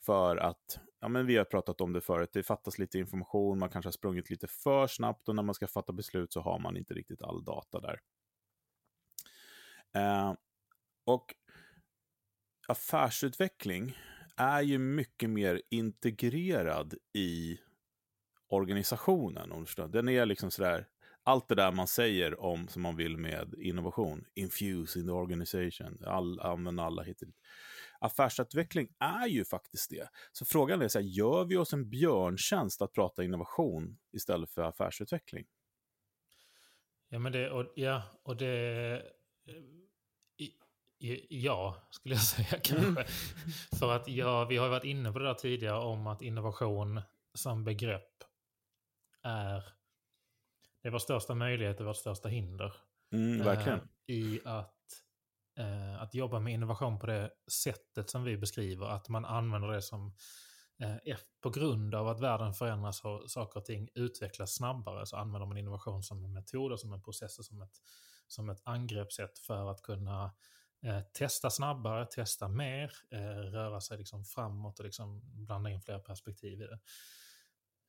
För 0.00 0.36
att, 0.36 0.80
ja 1.00 1.08
men 1.08 1.26
vi 1.26 1.36
har 1.36 1.44
pratat 1.44 1.80
om 1.80 1.92
det 1.92 2.00
förut, 2.00 2.30
det 2.32 2.42
fattas 2.42 2.78
lite 2.78 2.98
information, 2.98 3.58
man 3.58 3.70
kanske 3.70 3.86
har 3.86 3.92
sprungit 3.92 4.30
lite 4.30 4.46
för 4.46 4.86
snabbt 4.86 5.28
och 5.28 5.34
när 5.34 5.42
man 5.42 5.54
ska 5.54 5.66
fatta 5.66 5.92
beslut 5.92 6.32
så 6.32 6.40
har 6.40 6.58
man 6.58 6.76
inte 6.76 6.94
riktigt 6.94 7.22
all 7.22 7.44
data 7.44 7.80
där. 7.80 8.00
Eh, 9.94 10.34
och 11.04 11.34
affärsutveckling 12.68 13.98
är 14.36 14.62
ju 14.62 14.78
mycket 14.78 15.30
mer 15.30 15.62
integrerad 15.70 16.94
i 17.12 17.58
organisationen. 18.48 19.52
Om 19.52 19.60
du 19.60 19.66
förstår. 19.66 19.88
Den 19.88 20.08
är 20.08 20.26
liksom 20.26 20.50
sådär, 20.50 20.86
allt 21.22 21.48
det 21.48 21.54
där 21.54 21.72
man 21.72 21.88
säger 21.88 22.40
om 22.40 22.68
som 22.68 22.82
man 22.82 22.96
vill 22.96 23.16
med 23.16 23.54
innovation, 23.58 24.24
infuse 24.34 24.98
in 24.98 25.06
the 25.06 25.12
organization, 25.12 26.02
all, 26.06 26.40
använda 26.40 26.82
alla 26.82 27.02
hit 27.02 27.22
Affärsutveckling 27.98 28.88
är 28.98 29.26
ju 29.26 29.44
faktiskt 29.44 29.90
det. 29.90 30.08
Så 30.32 30.44
frågan 30.44 30.82
är, 30.82 30.88
så 30.88 30.98
här, 30.98 31.06
gör 31.06 31.44
vi 31.44 31.56
oss 31.56 31.72
en 31.72 31.90
björntjänst 31.90 32.82
att 32.82 32.92
prata 32.92 33.24
innovation 33.24 33.98
istället 34.12 34.50
för 34.50 34.62
affärsutveckling? 34.62 35.46
Ja, 37.08 37.18
men 37.18 37.32
det, 37.32 37.50
och, 37.50 37.72
ja, 37.76 38.02
och 38.22 38.36
det... 38.36 39.02
Ja, 41.28 41.76
skulle 41.90 42.14
jag 42.14 42.22
säga 42.24 42.60
kanske. 42.62 42.76
Mm. 42.76 43.04
För 43.78 43.92
att 43.92 44.08
ja, 44.08 44.44
vi 44.44 44.56
har 44.56 44.68
varit 44.68 44.84
inne 44.84 45.12
på 45.12 45.18
det 45.18 45.24
där 45.24 45.34
tidigare 45.34 45.78
om 45.78 46.06
att 46.06 46.22
innovation 46.22 47.00
som 47.34 47.64
begrepp 47.64 48.24
är 49.22 49.76
det 50.86 50.88
är 50.88 50.92
vår 50.92 50.98
största 50.98 51.34
möjlighet 51.34 51.80
och 51.80 51.86
vårt 51.86 51.96
största 51.96 52.28
hinder. 52.28 52.72
Mm, 53.12 53.44
verkligen. 53.44 53.78
Eh, 53.78 54.14
I 54.14 54.40
att, 54.44 54.74
eh, 55.58 56.02
att 56.02 56.14
jobba 56.14 56.40
med 56.40 56.52
innovation 56.52 56.98
på 56.98 57.06
det 57.06 57.30
sättet 57.50 58.10
som 58.10 58.24
vi 58.24 58.36
beskriver. 58.36 58.86
Att 58.86 59.08
man 59.08 59.24
använder 59.24 59.68
det 59.68 59.82
som, 59.82 60.14
eh, 60.78 61.16
på 61.40 61.50
grund 61.50 61.94
av 61.94 62.08
att 62.08 62.20
världen 62.20 62.52
förändras 62.52 63.04
och 63.04 63.30
saker 63.30 63.60
och 63.60 63.66
ting 63.66 63.88
utvecklas 63.94 64.54
snabbare, 64.54 65.06
så 65.06 65.16
använder 65.16 65.46
man 65.46 65.56
innovation 65.56 66.02
som 66.02 66.24
en 66.24 66.32
metod 66.32 66.72
och 66.72 66.80
som 66.80 66.92
en 66.92 67.02
process 67.02 67.38
och 67.38 67.44
som 67.44 67.62
ett, 67.62 67.80
som 68.26 68.50
ett 68.50 68.60
angreppssätt 68.64 69.38
för 69.38 69.70
att 69.70 69.82
kunna 69.82 70.34
eh, 70.82 71.00
testa 71.00 71.50
snabbare, 71.50 72.06
testa 72.06 72.48
mer, 72.48 72.92
eh, 73.10 73.18
röra 73.28 73.80
sig 73.80 73.98
liksom 73.98 74.24
framåt 74.24 74.78
och 74.78 74.84
liksom 74.84 75.20
blanda 75.24 75.70
in 75.70 75.80
fler 75.80 75.98
perspektiv 75.98 76.62
i 76.62 76.66
det. 76.66 76.80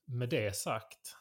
Med 0.05 0.29
det 0.29 0.55
sagt 0.55 1.17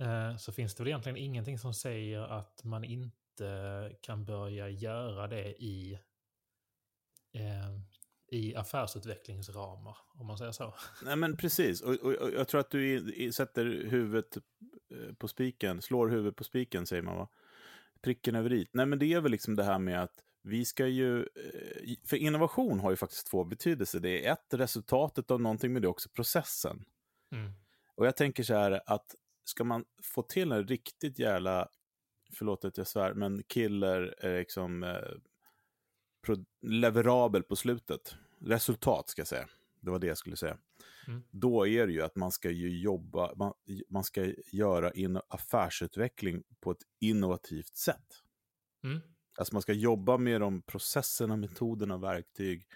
Eh, 0.00 0.36
så 0.36 0.52
finns 0.52 0.74
det 0.74 0.82
väl 0.82 0.88
egentligen 0.88 1.16
ingenting 1.16 1.58
som 1.58 1.74
säger 1.74 2.20
att 2.20 2.64
man 2.64 2.84
inte 2.84 3.92
kan 4.00 4.24
börja 4.24 4.68
göra 4.68 5.26
det 5.26 5.62
i, 5.62 5.98
eh, 7.32 7.78
i 8.30 8.54
affärsutvecklingsramar, 8.54 9.96
om 10.14 10.26
man 10.26 10.38
säger 10.38 10.52
så. 10.52 10.74
Nej, 11.04 11.16
men 11.16 11.36
precis. 11.36 11.80
Och, 11.80 11.94
och, 11.94 12.12
och 12.12 12.30
jag 12.30 12.48
tror 12.48 12.60
att 12.60 12.70
du 12.70 13.12
i, 13.14 13.32
sätter 13.32 13.64
huvudet 13.64 14.36
eh, 14.36 15.14
på 15.14 15.28
spiken, 15.28 15.82
slår 15.82 16.08
huvudet 16.08 16.36
på 16.36 16.44
spiken, 16.44 16.86
säger 16.86 17.02
man 17.02 17.16
va? 17.16 17.28
Pricken 18.02 18.34
över 18.34 18.52
i. 18.52 18.68
Nej, 18.72 18.86
men 18.86 18.98
det 18.98 19.12
är 19.12 19.20
väl 19.20 19.32
liksom 19.32 19.56
det 19.56 19.64
här 19.64 19.78
med 19.78 20.02
att 20.02 20.24
vi 20.42 20.64
ska 20.64 20.86
ju, 20.86 21.26
för 22.04 22.16
innovation 22.16 22.80
har 22.80 22.90
ju 22.90 22.96
faktiskt 22.96 23.26
två 23.26 23.44
betydelser. 23.44 24.00
Det 24.00 24.26
är 24.26 24.32
ett, 24.32 24.54
resultatet 24.54 25.30
av 25.30 25.40
någonting, 25.40 25.72
men 25.72 25.82
det 25.82 25.86
är 25.86 25.90
också 25.90 26.08
processen. 26.08 26.84
Mm. 27.32 27.52
Och 27.94 28.06
jag 28.06 28.16
tänker 28.16 28.42
så 28.42 28.54
här 28.54 28.80
att 28.86 29.14
ska 29.44 29.64
man 29.64 29.84
få 30.02 30.22
till 30.22 30.52
en 30.52 30.66
riktigt 30.68 31.18
jävla, 31.18 31.68
förlåt 32.32 32.64
att 32.64 32.78
jag 32.78 32.86
svär, 32.86 33.14
men 33.14 33.42
killer, 33.42 34.14
eh, 34.26 34.38
liksom, 34.38 34.82
eh, 34.82 36.36
leverabel 36.62 37.42
på 37.42 37.56
slutet, 37.56 38.16
resultat 38.40 39.08
ska 39.08 39.20
jag 39.20 39.28
säga, 39.28 39.48
det 39.80 39.90
var 39.90 39.98
det 39.98 40.06
jag 40.06 40.18
skulle 40.18 40.36
säga. 40.36 40.58
Mm. 41.06 41.22
Då 41.30 41.66
är 41.66 41.86
det 41.86 41.92
ju 41.92 42.02
att 42.02 42.16
man 42.16 42.32
ska 42.32 42.50
ju 42.50 42.80
jobba, 42.80 43.34
man, 43.34 43.52
man 43.88 44.04
ska 44.04 44.32
göra 44.52 44.90
in 44.92 45.20
affärsutveckling 45.28 46.42
på 46.60 46.70
ett 46.70 46.82
innovativt 47.00 47.76
sätt. 47.76 48.22
Mm. 48.84 49.00
Alltså 49.38 49.54
man 49.54 49.62
ska 49.62 49.72
jobba 49.72 50.18
med 50.18 50.40
de 50.40 50.62
processerna, 50.62 51.36
metoderna, 51.36 51.98
verktyg 51.98 52.66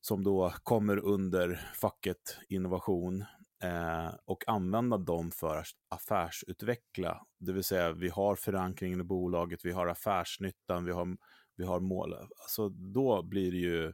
som 0.00 0.24
då 0.24 0.54
kommer 0.62 0.96
under 0.98 1.54
facket 1.74 2.38
innovation 2.48 3.24
eh, 3.62 4.14
och 4.24 4.44
använda 4.48 4.96
dem 4.98 5.30
för 5.30 5.56
att 5.56 5.66
affärsutveckla. 5.88 7.26
Det 7.38 7.52
vill 7.52 7.64
säga, 7.64 7.92
vi 7.92 8.08
har 8.08 8.36
förankringen 8.36 9.00
i 9.00 9.04
bolaget, 9.04 9.64
vi 9.64 9.72
har 9.72 9.86
affärsnyttan, 9.86 10.84
vi 10.84 10.92
har, 10.92 11.16
vi 11.56 11.64
har 11.64 11.80
mål. 11.80 12.14
Alltså, 12.14 12.68
då 12.68 13.22
blir 13.22 13.52
det 13.52 13.58
ju 13.58 13.92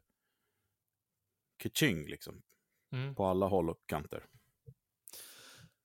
kitching 1.63 2.07
liksom. 2.07 2.43
Mm. 2.93 3.15
På 3.15 3.25
alla 3.25 3.47
håll 3.47 3.71
och 3.71 3.81
kanter. 3.87 4.27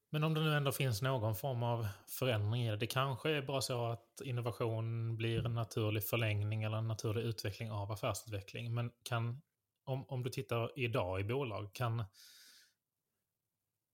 Men 0.09 0.23
om 0.23 0.33
det 0.33 0.41
nu 0.41 0.55
ändå 0.55 0.71
finns 0.71 1.01
någon 1.01 1.35
form 1.35 1.63
av 1.63 1.87
förändring 2.07 2.67
i 2.67 2.69
det. 2.69 2.77
Det 2.77 2.87
kanske 2.87 3.31
är 3.31 3.41
bara 3.41 3.61
så 3.61 3.85
att 3.85 4.21
innovation 4.23 5.17
blir 5.17 5.45
en 5.45 5.53
naturlig 5.53 6.03
förlängning 6.03 6.63
eller 6.63 6.77
en 6.77 6.87
naturlig 6.87 7.21
utveckling 7.21 7.71
av 7.71 7.91
affärsutveckling. 7.91 8.73
Men 8.73 8.91
kan 9.03 9.41
om, 9.89 10.05
om 10.07 10.23
du 10.23 10.29
tittar 10.29 10.79
idag 10.79 11.19
i 11.19 11.23
bolag, 11.23 11.73
kan, 11.73 12.03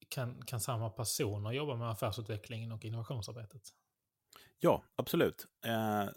kan, 0.08 0.42
kan 0.42 0.60
samma 0.60 0.90
personer 0.90 1.52
jobba 1.52 1.76
med 1.76 1.90
affärsutvecklingen 1.90 2.72
och 2.72 2.84
innovationsarbetet? 2.84 3.62
Ja, 4.58 4.82
absolut. 4.96 5.46
Eh, 5.64 6.08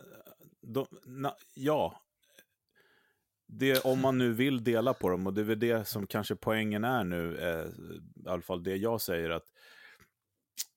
de, 0.62 0.88
na, 1.06 1.36
ja, 1.54 2.02
det, 3.46 3.86
om 3.86 4.02
man 4.02 4.18
nu 4.18 4.34
vill 4.34 4.64
dela 4.64 4.94
på 4.94 5.10
dem, 5.10 5.28
och 5.28 5.34
det 5.34 5.42
är 5.42 5.46
väl 5.46 5.60
det 5.60 5.88
som 5.88 6.08
kanske 6.08 6.36
poängen 6.36 6.84
är 6.84 7.04
nu, 7.04 7.38
eh, 7.38 7.66
i 8.26 8.30
alla 8.30 8.42
fall 8.42 8.64
det 8.64 8.76
jag 8.76 9.02
säger, 9.02 9.30
att, 9.30 9.46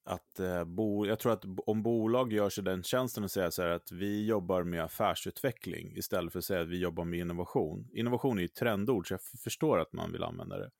att 0.04 0.40
eh, 0.40 0.64
bo, 0.64 1.06
jag 1.06 1.18
tror 1.18 1.32
att 1.32 1.44
om 1.66 1.82
bolag 1.82 2.32
gör 2.32 2.50
sig 2.50 2.64
den 2.64 2.82
tjänsten 2.82 3.24
och 3.24 3.30
säger 3.30 3.50
så 3.50 3.62
här 3.62 3.68
att 3.68 3.92
vi 3.92 4.26
jobbar 4.26 4.62
med 4.62 4.84
affärsutveckling 4.84 5.96
istället 5.96 6.32
för 6.32 6.38
att 6.38 6.44
säga 6.44 6.60
att 6.60 6.68
vi 6.68 6.78
jobbar 6.78 7.04
med 7.04 7.18
innovation. 7.18 7.88
Innovation 7.92 8.38
är 8.38 8.42
ju 8.42 8.46
ett 8.46 8.54
trendord, 8.54 9.08
så 9.08 9.14
jag 9.14 9.22
förstår 9.22 9.78
att 9.78 9.92
man 9.92 10.12
vill 10.12 10.22
använda 10.22 10.58
det. 10.58 10.70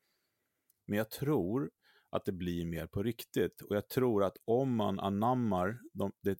Men 0.87 0.97
jag 0.97 1.09
tror 1.09 1.71
att 2.09 2.25
det 2.25 2.31
blir 2.31 2.65
mer 2.65 2.87
på 2.87 3.03
riktigt. 3.03 3.61
Och 3.61 3.75
jag 3.75 3.89
tror 3.89 4.23
att 4.23 4.37
om 4.45 4.75
man 4.75 4.99
anammar 4.99 5.79
de, 5.93 6.11
det 6.21 6.37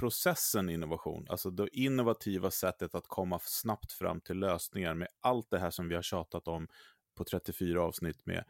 processen 0.00 0.70
innovation, 0.70 1.26
alltså 1.28 1.50
det 1.50 1.68
innovativa 1.72 2.50
sättet 2.50 2.94
att 2.94 3.08
komma 3.08 3.38
snabbt 3.42 3.92
fram 3.92 4.20
till 4.20 4.38
lösningar 4.38 4.94
med 4.94 5.08
allt 5.20 5.50
det 5.50 5.58
här 5.58 5.70
som 5.70 5.88
vi 5.88 5.94
har 5.94 6.02
tjatat 6.02 6.48
om 6.48 6.68
på 7.16 7.24
34 7.24 7.82
avsnitt 7.82 8.26
med 8.26 8.44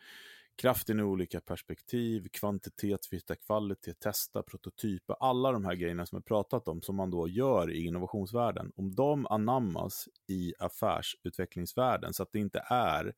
kraften 0.60 1.00
i 1.00 1.02
olika 1.02 1.40
perspektiv, 1.40 2.28
kvantitet, 2.32 3.06
hitta 3.10 3.36
kvalitet, 3.36 3.94
testa, 3.94 4.42
prototyper, 4.42 5.16
alla 5.20 5.52
de 5.52 5.64
här 5.64 5.74
grejerna 5.74 6.06
som 6.06 6.18
vi 6.18 6.22
pratat 6.22 6.68
om, 6.68 6.82
som 6.82 6.96
man 6.96 7.10
då 7.10 7.28
gör 7.28 7.70
i 7.70 7.86
innovationsvärlden, 7.86 8.72
om 8.76 8.94
de 8.94 9.26
anammas 9.26 10.08
i 10.26 10.54
affärsutvecklingsvärlden, 10.58 12.14
så 12.14 12.22
att 12.22 12.32
det 12.32 12.38
inte 12.38 12.64
är 12.66 13.14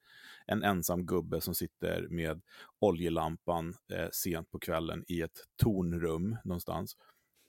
en 0.47 0.63
ensam 0.63 1.07
gubbe 1.07 1.41
som 1.41 1.55
sitter 1.55 2.09
med 2.09 2.43
oljelampan 2.79 3.75
eh, 3.93 4.09
sent 4.13 4.51
på 4.51 4.59
kvällen 4.59 5.05
i 5.09 5.23
ett 5.23 5.39
tornrum 5.57 6.37
någonstans, 6.45 6.97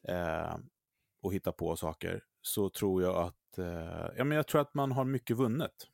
eh, 0.07 0.57
och 1.21 1.33
hittar 1.33 1.51
på 1.51 1.75
saker, 1.75 2.23
så 2.41 2.69
tror 2.69 3.03
jag 3.03 3.15
att, 3.15 3.57
eh, 3.57 4.07
ja, 4.17 4.23
men 4.23 4.31
jag 4.31 4.47
tror 4.47 4.61
att 4.61 4.73
man 4.73 4.91
har 4.91 5.05
mycket 5.05 5.37
vunnet. 5.37 5.87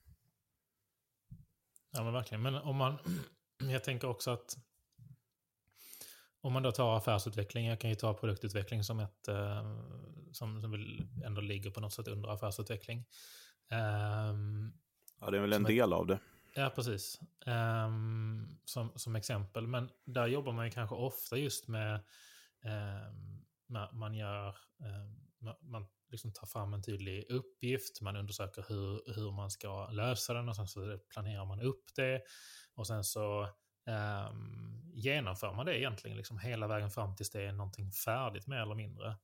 Ja 1.92 2.04
men 2.04 2.14
verkligen, 2.14 2.42
men 2.42 2.56
om 2.56 2.76
man, 2.76 2.98
jag 3.60 3.84
tänker 3.84 4.08
också 4.08 4.32
att 4.32 4.58
om 6.42 6.54
man 6.54 6.64
då 6.64 6.72
tar 6.72 6.98
affärsutveckling, 6.98 7.68
jag 7.68 7.80
kan 7.80 7.90
ju 7.90 7.96
ta 7.96 8.14
produktutveckling 8.14 8.84
som 8.84 9.00
ett 9.00 9.28
eh, 9.28 9.78
som, 10.32 10.62
som 10.62 10.72
väl 10.72 11.08
ändå 11.26 11.42
ligger 11.42 11.72
på 11.72 11.82
något 11.82 11.94
sätt 11.94 12.08
under 12.08 12.30
affärsutveckling. 12.30 13.06
Um, 13.72 14.74
ja, 15.20 15.32
det 15.32 15.38
är 15.38 15.42
väl 15.42 15.54
en 15.54 15.64
del 15.64 15.94
av 15.94 16.08
det. 16.08 16.20
Ja, 16.54 16.72
precis. 16.76 17.20
Um, 17.46 18.60
som, 18.66 18.92
som 18.96 19.16
exempel. 19.16 19.68
Men 19.68 19.90
där 20.06 20.28
jobbar 20.28 20.54
man 20.54 20.66
ju 20.66 20.72
kanske 20.72 20.96
ofta 20.96 21.38
just 21.38 21.68
med 21.68 22.00
när 23.80 23.94
man 23.94 24.14
gör, 24.14 24.48
eh, 24.48 25.56
man 25.62 25.88
liksom 26.10 26.34
tar 26.34 26.48
fram 26.48 26.74
en 26.74 26.84
tydlig 26.84 27.26
uppgift, 27.30 28.02
man 28.02 28.16
undersöker 28.16 28.66
hur, 28.68 29.14
hur 29.16 29.32
man 29.32 29.52
ska 29.52 29.90
lösa 29.90 30.34
den 30.34 30.50
och 30.50 30.56
sen 30.56 30.68
så 30.68 31.00
planerar 31.14 31.46
man 31.46 31.62
upp 31.62 31.84
det. 31.96 32.22
Och 32.76 32.88
sen 32.88 33.04
så 33.04 33.44
eh, 33.88 34.34
genomför 34.94 35.54
man 35.54 35.66
det 35.66 35.80
egentligen 35.80 36.18
liksom 36.18 36.40
hela 36.40 36.68
vägen 36.68 36.90
fram 36.90 37.16
tills 37.16 37.30
det 37.30 37.42
är 37.42 37.52
någonting 37.52 37.92
färdigt 37.92 38.48
mer 38.48 38.62
eller 38.62 38.76
mindre. 38.76 39.18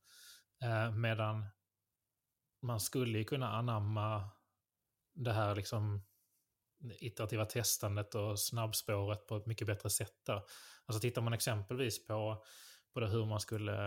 Eh, 0.61 0.91
medan 0.91 1.45
man 2.61 2.79
skulle 2.79 3.17
ju 3.17 3.23
kunna 3.23 3.51
anamma 3.51 4.29
det 5.13 5.33
här 5.33 5.55
liksom 5.55 6.03
iterativa 6.99 7.45
testandet 7.45 8.15
och 8.15 8.39
snabbspåret 8.39 9.27
på 9.27 9.37
ett 9.37 9.45
mycket 9.45 9.67
bättre 9.67 9.89
sätt. 9.89 10.25
Där. 10.25 10.41
Alltså 10.85 11.01
tittar 11.01 11.21
man 11.21 11.33
exempelvis 11.33 12.07
på 12.07 12.43
på 12.95 13.01
det, 13.01 13.07
hur 13.07 13.25
man 13.25 13.39
skulle 13.39 13.77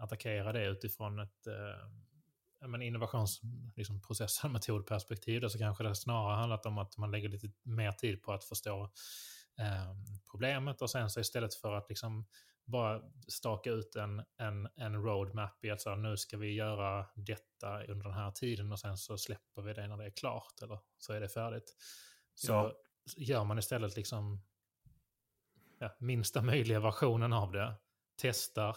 attackera 0.00 0.52
det 0.52 0.66
utifrån 0.66 1.18
ett 1.18 1.46
eh, 1.46 2.68
men 2.68 2.82
innovationsprocess 2.82 4.34
liksom, 4.34 4.52
metodperspektiv. 4.52 5.48
Så 5.48 5.58
kanske 5.58 5.84
det 5.84 5.94
snarare 5.94 6.36
handlat 6.36 6.66
om 6.66 6.78
att 6.78 6.96
man 6.96 7.10
lägger 7.10 7.28
lite 7.28 7.50
mer 7.62 7.92
tid 7.92 8.22
på 8.22 8.32
att 8.32 8.44
förstå 8.44 8.82
eh, 9.58 9.94
problemet 10.30 10.82
och 10.82 10.90
sen 10.90 11.10
så 11.10 11.20
istället 11.20 11.54
för 11.54 11.74
att 11.74 11.88
liksom 11.88 12.26
bara 12.64 13.02
staka 13.28 13.70
ut 13.70 13.96
en, 13.96 14.22
en, 14.36 14.68
en 14.76 15.02
roadmap 15.02 15.64
i 15.64 15.70
att 15.70 15.80
så 15.80 15.94
nu 15.94 16.16
ska 16.16 16.36
vi 16.36 16.54
göra 16.54 17.06
detta 17.14 17.84
under 17.84 18.04
den 18.04 18.14
här 18.14 18.30
tiden 18.30 18.72
och 18.72 18.80
sen 18.80 18.96
så 18.96 19.18
släpper 19.18 19.62
vi 19.62 19.72
det 19.72 19.86
när 19.86 19.96
det 19.96 20.04
är 20.04 20.10
klart 20.10 20.62
eller 20.62 20.78
så 20.98 21.12
är 21.12 21.20
det 21.20 21.28
färdigt. 21.28 21.76
Så 22.34 22.52
ja. 22.52 22.74
gör 23.16 23.44
man 23.44 23.58
istället 23.58 23.96
liksom 23.96 24.42
ja, 25.78 25.96
minsta 25.98 26.42
möjliga 26.42 26.80
versionen 26.80 27.32
av 27.32 27.52
det 27.52 27.74
testar, 28.20 28.76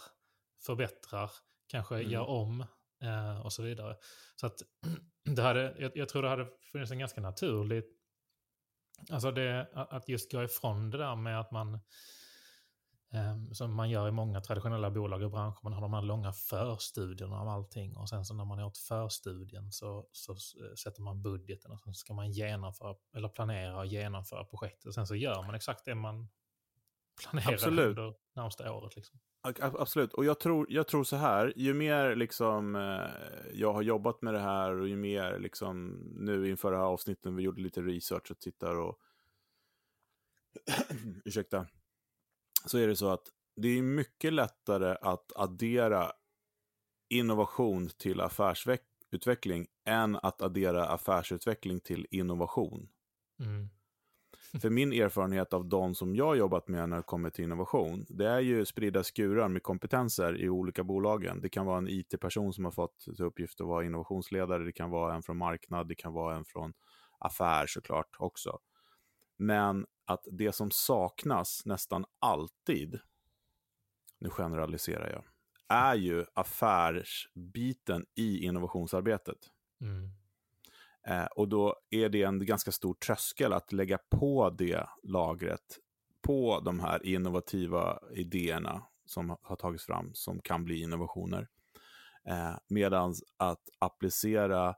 förbättrar, 0.60 1.30
kanske 1.66 1.94
mm. 1.94 2.10
gör 2.10 2.28
om 2.28 2.60
eh, 3.02 3.40
och 3.40 3.52
så 3.52 3.62
vidare. 3.62 3.96
Så 4.36 4.46
att 4.46 4.62
det 5.24 5.42
hade, 5.42 5.74
jag, 5.78 5.92
jag, 5.94 6.08
tror 6.08 6.22
det 6.22 6.28
hade 6.28 6.48
funnits 6.72 6.92
en 6.92 6.98
ganska 6.98 7.20
naturlig, 7.20 7.84
alltså 9.10 9.30
det, 9.30 9.68
att 9.74 10.08
just 10.08 10.32
gå 10.32 10.42
ifrån 10.42 10.90
det 10.90 10.98
där 10.98 11.16
med 11.16 11.40
att 11.40 11.50
man, 11.50 11.74
eh, 13.12 13.52
som 13.52 13.74
man 13.74 13.90
gör 13.90 14.08
i 14.08 14.10
många 14.10 14.40
traditionella 14.40 14.90
bolag 14.90 15.22
och 15.22 15.30
branscher, 15.30 15.58
man 15.62 15.72
har 15.72 15.80
de 15.80 15.94
här 15.94 16.02
långa 16.02 16.32
förstudierna 16.32 17.40
av 17.40 17.48
allting 17.48 17.96
och 17.96 18.08
sen 18.08 18.24
så 18.24 18.34
när 18.34 18.44
man 18.44 18.58
har 18.58 18.66
gjort 18.66 18.76
förstudien 18.76 19.72
så, 19.72 20.08
så 20.12 20.36
sätter 20.84 21.02
man 21.02 21.22
budgeten 21.22 21.70
och 21.70 21.80
sen 21.80 21.94
ska 21.94 22.14
man 22.14 22.30
genomföra, 22.30 22.94
eller 23.16 23.28
planera 23.28 23.78
och 23.78 23.86
genomföra 23.86 24.44
projektet 24.44 24.86
och 24.86 24.94
sen 24.94 25.06
så 25.06 25.14
gör 25.14 25.42
man 25.42 25.54
exakt 25.54 25.84
det 25.84 25.94
man 25.94 26.28
planerar 27.22 27.52
Absolut. 27.52 27.98
under 27.98 28.14
närmsta 28.36 28.72
året. 28.72 28.96
Liksom. 28.96 29.20
Absolut, 29.60 30.12
och 30.12 30.24
jag 30.24 30.40
tror, 30.40 30.66
jag 30.68 30.88
tror 30.88 31.04
så 31.04 31.16
här, 31.16 31.52
ju 31.56 31.74
mer 31.74 32.16
liksom, 32.16 32.76
eh, 32.76 33.50
jag 33.52 33.72
har 33.72 33.82
jobbat 33.82 34.22
med 34.22 34.34
det 34.34 34.40
här 34.40 34.80
och 34.80 34.88
ju 34.88 34.96
mer 34.96 35.38
liksom, 35.38 35.88
nu 36.16 36.48
inför 36.50 36.70
det 36.70 36.76
här 36.76 36.84
avsnittet, 36.84 37.32
vi 37.32 37.42
gjorde 37.42 37.62
lite 37.62 37.82
research 37.82 38.30
och 38.30 38.40
tittar 38.40 38.76
och 38.76 38.98
ursäkta, 41.24 41.66
så 42.66 42.78
är 42.78 42.88
det 42.88 42.96
så 42.96 43.08
att 43.08 43.28
det 43.56 43.68
är 43.68 43.82
mycket 43.82 44.32
lättare 44.32 44.96
att 45.00 45.32
addera 45.36 46.12
innovation 47.08 47.88
till 47.88 48.20
affärsutveckling 48.20 49.66
än 49.84 50.16
att 50.16 50.42
addera 50.42 50.86
affärsutveckling 50.86 51.80
till 51.80 52.06
innovation. 52.10 52.88
Mm. 53.40 53.68
För 54.60 54.70
min 54.70 54.92
erfarenhet 54.92 55.52
av 55.52 55.68
de 55.68 55.94
som 55.94 56.16
jag 56.16 56.36
jobbat 56.36 56.68
med 56.68 56.88
när 56.88 56.96
det 56.96 57.02
kommer 57.02 57.30
till 57.30 57.44
innovation, 57.44 58.06
det 58.08 58.28
är 58.28 58.40
ju 58.40 58.64
spridda 58.64 59.04
skurar 59.04 59.48
med 59.48 59.62
kompetenser 59.62 60.40
i 60.40 60.48
olika 60.48 60.84
bolagen. 60.84 61.40
Det 61.40 61.48
kan 61.48 61.66
vara 61.66 61.78
en 61.78 61.88
IT-person 61.88 62.52
som 62.52 62.64
har 62.64 62.72
fått 62.72 62.98
till 62.98 63.24
uppgift 63.24 63.60
att 63.60 63.66
vara 63.66 63.84
innovationsledare, 63.84 64.64
det 64.64 64.72
kan 64.72 64.90
vara 64.90 65.14
en 65.14 65.22
från 65.22 65.36
marknad, 65.36 65.88
det 65.88 65.94
kan 65.94 66.12
vara 66.12 66.36
en 66.36 66.44
från 66.44 66.72
affär 67.18 67.66
såklart 67.66 68.16
också. 68.18 68.58
Men 69.36 69.86
att 70.04 70.24
det 70.32 70.52
som 70.52 70.70
saknas 70.70 71.62
nästan 71.66 72.04
alltid, 72.18 72.98
nu 74.20 74.30
generaliserar 74.30 75.10
jag, 75.10 75.24
är 75.68 75.94
ju 75.94 76.24
affärsbiten 76.34 78.06
i 78.14 78.44
innovationsarbetet. 78.44 79.38
Mm. 79.80 80.10
Eh, 81.08 81.24
och 81.24 81.48
då 81.48 81.76
är 81.90 82.08
det 82.08 82.22
en 82.22 82.46
ganska 82.46 82.72
stor 82.72 82.94
tröskel 82.94 83.52
att 83.52 83.72
lägga 83.72 83.98
på 84.10 84.50
det 84.50 84.86
lagret 85.02 85.78
på 86.22 86.60
de 86.60 86.80
här 86.80 87.06
innovativa 87.06 87.98
idéerna 88.14 88.82
som 89.06 89.36
har 89.42 89.56
tagits 89.56 89.86
fram, 89.86 90.10
som 90.14 90.40
kan 90.40 90.64
bli 90.64 90.80
innovationer. 90.80 91.48
Eh, 92.28 92.56
Medan 92.68 93.14
att 93.36 93.62
applicera 93.78 94.74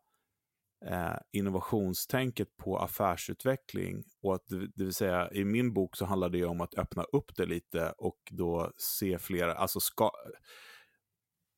eh, 0.87 1.17
innovationstänket 1.33 2.57
på 2.57 2.79
affärsutveckling, 2.79 4.05
och 4.23 4.35
att, 4.35 4.47
det 4.49 4.85
vill 4.85 4.95
säga 4.95 5.31
i 5.33 5.45
min 5.45 5.75
bok 5.75 5.97
så 5.97 6.05
handlar 6.05 6.29
det 6.29 6.45
om 6.45 6.61
att 6.61 6.79
öppna 6.79 7.03
upp 7.03 7.37
det 7.37 7.47
lite 7.47 7.95
och 7.99 8.19
då 8.31 8.73
se 8.77 9.19
flera, 9.19 9.55
alltså 9.55 9.81
ska, 9.81 10.11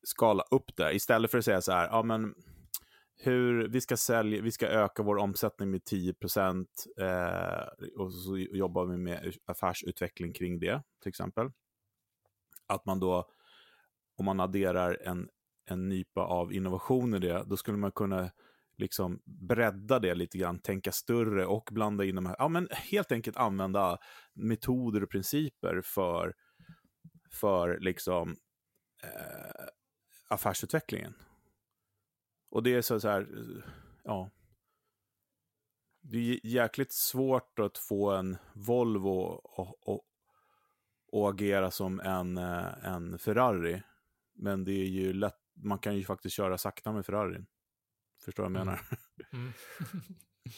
skala 0.03 0.43
upp 0.51 0.75
det, 0.75 0.95
istället 0.95 1.31
för 1.31 1.37
att 1.37 1.45
säga 1.45 1.61
så 1.61 1.71
här, 1.71 1.87
ja 1.87 2.03
men 2.03 2.33
hur 3.21 3.67
vi 3.67 3.81
ska 3.81 3.97
sälja, 3.97 4.41
vi 4.41 4.51
ska 4.51 4.67
öka 4.67 5.03
vår 5.03 5.17
omsättning 5.17 5.71
med 5.71 5.83
10 5.83 6.13
eh, 6.99 7.67
och 7.97 8.13
så 8.13 8.37
jobbar 8.37 8.85
vi 8.85 8.97
med 8.97 9.33
affärsutveckling 9.45 10.33
kring 10.33 10.59
det, 10.59 10.83
till 11.01 11.09
exempel. 11.09 11.51
Att 12.67 12.85
man 12.85 12.99
då, 12.99 13.29
om 14.17 14.25
man 14.25 14.39
adderar 14.39 14.97
en, 15.01 15.29
en 15.65 15.89
nypa 15.89 16.21
av 16.21 16.53
innovation 16.53 17.13
i 17.13 17.19
det, 17.19 17.43
då 17.45 17.57
skulle 17.57 17.77
man 17.77 17.91
kunna 17.91 18.31
liksom 18.77 19.21
bredda 19.25 19.99
det 19.99 20.15
lite 20.15 20.37
grann, 20.37 20.59
tänka 20.59 20.91
större 20.91 21.45
och 21.45 21.69
blanda 21.71 22.05
in 22.05 22.15
de 22.15 22.25
här, 22.25 22.35
ja 22.39 22.47
men 22.47 22.67
helt 22.71 23.11
enkelt 23.11 23.37
använda 23.37 23.97
metoder 24.33 25.03
och 25.03 25.09
principer 25.09 25.81
för, 25.85 26.33
för 27.31 27.79
liksom 27.79 28.35
eh, 29.03 29.65
affärsutvecklingen. 30.29 31.13
Och 32.49 32.63
det 32.63 32.73
är 32.73 32.81
så, 32.81 32.99
så 32.99 33.07
här, 33.07 33.27
ja. 34.03 34.29
det 36.01 36.17
är 36.17 36.39
jäkligt 36.45 36.93
svårt 36.93 37.59
att 37.59 37.77
få 37.77 38.11
en 38.11 38.37
Volvo 38.53 39.19
och, 39.43 39.87
och, 39.87 40.05
och 41.11 41.29
agera 41.29 41.71
som 41.71 41.99
en, 41.99 42.37
eh, 42.37 42.85
en 42.85 43.19
Ferrari. 43.19 43.83
Men 44.33 44.63
det 44.63 44.71
är 44.71 44.87
ju 44.87 45.13
lätt, 45.13 45.39
man 45.53 45.79
kan 45.79 45.95
ju 45.95 46.03
faktiskt 46.03 46.35
köra 46.35 46.57
sakta 46.57 46.91
med 46.91 47.05
Ferrarin. 47.05 47.45
Förstår 48.25 48.43
vad 48.43 48.51
jag 48.51 48.65
menar? 48.65 48.81
Mm. 49.33 49.45
Mm. 49.45 49.53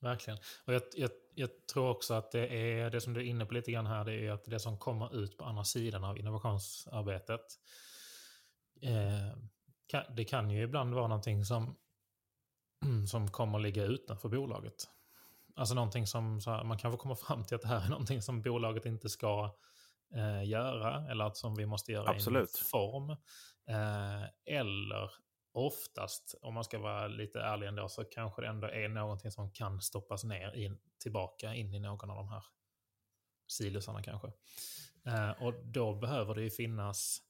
Verkligen. 0.00 0.38
Och 0.64 0.74
jag, 0.74 0.82
jag, 0.94 1.10
jag, 1.34 1.50
tror 1.72 1.90
också 1.90 2.14
att 2.14 2.30
det 2.30 2.48
är 2.48 2.90
det 2.90 3.00
som 3.00 3.14
du 3.14 3.20
är 3.20 3.24
inne 3.24 3.46
på 3.46 3.54
lite 3.54 3.72
grann 3.72 3.86
här, 3.86 4.04
det 4.04 4.26
är 4.26 4.30
att 4.30 4.44
det 4.44 4.60
som 4.60 4.78
kommer 4.78 5.16
ut 5.22 5.38
på 5.38 5.44
andra 5.44 5.64
sidan 5.64 6.04
av 6.04 6.18
innovationsarbetet, 6.18 7.40
eh, 8.82 9.38
det 10.16 10.24
kan 10.24 10.50
ju 10.50 10.62
ibland 10.62 10.94
vara 10.94 11.08
någonting 11.08 11.44
som, 11.44 11.76
som 13.08 13.30
kommer 13.30 13.58
ligga 13.58 13.84
utanför 13.84 14.28
bolaget. 14.28 14.88
Alltså 15.56 15.74
någonting 15.74 16.06
som, 16.06 16.40
här, 16.46 16.64
man 16.64 16.78
kanske 16.78 16.98
kommer 16.98 17.14
fram 17.14 17.44
till 17.44 17.54
att 17.54 17.62
det 17.62 17.68
här 17.68 17.84
är 17.84 17.88
någonting 17.88 18.22
som 18.22 18.42
bolaget 18.42 18.86
inte 18.86 19.08
ska 19.08 19.56
eh, 20.14 20.48
göra, 20.48 21.10
eller 21.10 21.24
att 21.24 21.36
som 21.36 21.54
vi 21.54 21.66
måste 21.66 21.92
göra 21.92 22.10
Absolut. 22.10 22.48
i 22.48 22.58
en 22.58 22.64
form. 22.64 23.10
Eh, 23.68 24.56
eller 24.56 25.10
oftast, 25.52 26.34
om 26.42 26.54
man 26.54 26.64
ska 26.64 26.78
vara 26.78 27.08
lite 27.08 27.40
ärlig 27.40 27.66
ändå, 27.66 27.88
så 27.88 28.04
kanske 28.04 28.42
det 28.42 28.48
ändå 28.48 28.66
är 28.66 28.88
någonting 28.88 29.30
som 29.30 29.52
kan 29.52 29.80
stoppas 29.80 30.24
ner 30.24 30.56
in, 30.56 30.78
tillbaka 31.02 31.54
in 31.54 31.74
i 31.74 31.78
någon 31.78 32.10
av 32.10 32.16
de 32.16 32.28
här 32.28 32.44
silosarna 33.48 34.02
kanske. 34.02 34.28
Eh, 35.06 35.30
och 35.42 35.54
då 35.64 35.94
behöver 35.94 36.34
det 36.34 36.42
ju 36.42 36.50
finnas 36.50 37.22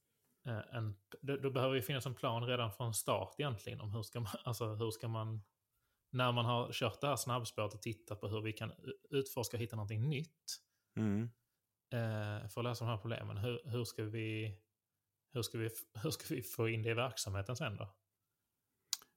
en, 0.45 0.97
då, 1.21 1.37
då, 1.37 1.51
behöver 1.51 1.75
det 1.75 1.83
finnas 1.83 2.07
en 2.07 2.15
plan 2.15 2.47
redan 2.47 2.73
från 2.73 2.95
start 2.95 3.35
egentligen 3.39 3.81
om 3.81 3.93
hur 3.93 4.03
ska 4.03 4.21
man, 4.21 4.33
alltså 4.45 4.75
hur 4.75 4.91
ska 4.91 5.09
man, 5.09 5.43
när 6.11 6.33
man 6.33 6.45
har 6.45 6.73
kört 6.73 7.01
det 7.01 7.07
här 7.07 7.17
snabbspåret 7.17 7.75
och 7.75 7.83
tittat 7.83 8.21
på 8.21 8.29
hur 8.29 8.41
vi 8.41 8.53
kan 8.53 8.73
utforska 9.11 9.57
och 9.57 9.63
hitta 9.63 9.77
någonting 9.77 10.09
nytt. 10.09 10.61
Mm. 10.97 11.31
Eh, 11.93 12.49
för 12.49 12.61
att 12.61 12.65
lösa 12.65 12.85
de 12.85 12.91
här 12.91 12.99
problemen, 12.99 13.37
hur, 13.37 13.61
hur 13.65 13.85
ska 13.85 14.03
vi 14.03 14.59
hur 15.33 15.43
ska, 15.43 15.59
vi, 15.59 15.71
hur 16.03 16.11
ska 16.11 16.35
vi 16.35 16.43
få 16.43 16.69
in 16.69 16.83
det 16.83 16.91
i 16.91 16.95
verksamheten 16.95 17.57
sen 17.57 17.77
då? 17.77 17.95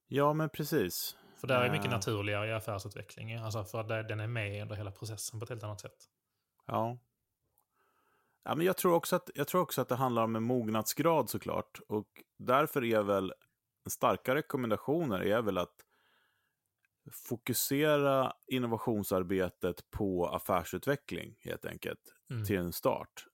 Ja, 0.08 0.34
men 0.34 0.50
precis. 0.50 1.18
För 1.36 1.48
det 1.48 1.54
är 1.54 1.72
mycket 1.72 1.86
uh, 1.86 1.92
naturligare 1.92 2.48
i 2.48 2.52
affärsutveckling. 2.52 3.34
Alltså 3.34 3.64
för 3.64 3.80
att 3.80 4.08
den 4.08 4.20
är 4.20 4.28
med 4.28 4.62
under 4.62 4.76
hela 4.76 4.92
processen 4.92 5.40
på 5.40 5.44
ett 5.44 5.50
helt 5.50 5.64
annat 5.64 5.82
sätt. 5.82 5.98
Ja. 6.68 7.00
Ja 8.44 8.56
men 8.56 8.66
jag, 8.66 8.78
tror 8.78 8.94
också 8.94 9.16
att, 9.16 9.30
jag 9.36 9.48
tror 9.48 9.62
också 9.62 9.82
att 9.82 9.90
det 9.90 9.96
handlar 9.96 10.24
om 10.24 10.36
en 10.36 10.44
mognadsgrad 10.44 11.30
såklart. 11.30 11.80
Och 11.88 12.08
därför 12.38 12.84
är 12.84 13.04
väl 13.04 13.34
starka 13.90 14.36
rekommendationer 14.36 15.20
är 15.20 15.42
väl 15.42 15.58
att 15.58 15.76
fokusera 17.12 18.34
innovationsarbetet 18.48 19.92
på 19.92 20.28
affärsutveckling 20.28 21.36
helt 21.40 21.66
enkelt 21.66 22.16
mm. 22.30 22.46
till 22.46 22.58
en 22.58 22.74
start. 22.74 23.26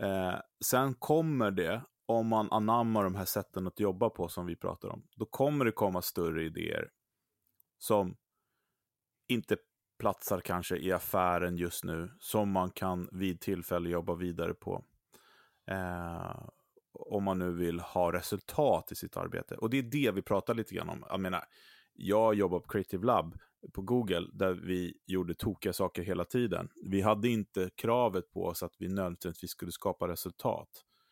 Eh, 0.00 0.34
sen 0.64 0.94
kommer 0.94 1.50
det 1.50 1.82
om 2.06 2.26
man 2.26 2.48
anammar 2.52 3.04
de 3.04 3.14
här 3.14 3.24
sätten 3.24 3.66
att 3.66 3.80
jobba 3.80 4.10
på 4.10 4.28
som 4.28 4.46
vi 4.46 4.56
pratar 4.56 4.88
om, 4.88 5.06
då 5.16 5.26
kommer 5.26 5.64
det 5.64 5.72
komma 5.72 6.02
större 6.02 6.44
idéer 6.44 6.90
som 7.78 8.16
inte 9.28 9.56
platsar 10.00 10.40
kanske 10.40 10.76
i 10.76 10.92
affären 10.92 11.56
just 11.56 11.84
nu, 11.84 12.10
som 12.18 12.50
man 12.50 12.70
kan 12.70 13.08
vid 13.12 13.40
tillfälle 13.40 13.90
jobba 13.90 14.14
vidare 14.14 14.54
på. 14.54 14.84
Eh, 15.70 16.48
om 16.92 17.24
man 17.24 17.38
nu 17.38 17.52
vill 17.52 17.80
ha 17.80 18.12
resultat 18.12 18.92
i 18.92 18.94
sitt 18.94 19.16
arbete. 19.16 19.54
Och 19.54 19.70
det 19.70 19.78
är 19.78 19.82
det 19.82 20.10
vi 20.14 20.22
pratar 20.22 20.54
lite 20.54 20.74
grann 20.74 20.88
om. 20.88 21.04
Jag 21.08 21.20
menar, 21.20 21.44
jag 21.92 22.34
jobbar 22.34 22.60
på 22.60 22.68
Creative 22.68 23.06
Lab 23.06 23.38
på 23.72 23.82
Google 23.82 24.26
där 24.32 24.52
vi 24.52 24.94
gjorde 25.06 25.34
tokiga 25.34 25.72
saker 25.72 26.02
hela 26.02 26.24
tiden. 26.24 26.68
Vi 26.82 27.00
hade 27.00 27.28
inte 27.28 27.70
kravet 27.74 28.30
på 28.30 28.44
oss 28.44 28.62
att 28.62 28.74
vi 28.78 28.88
nödvändigtvis 28.88 29.50
skulle 29.50 29.72
skapa 29.72 30.08
resultat. 30.08 30.68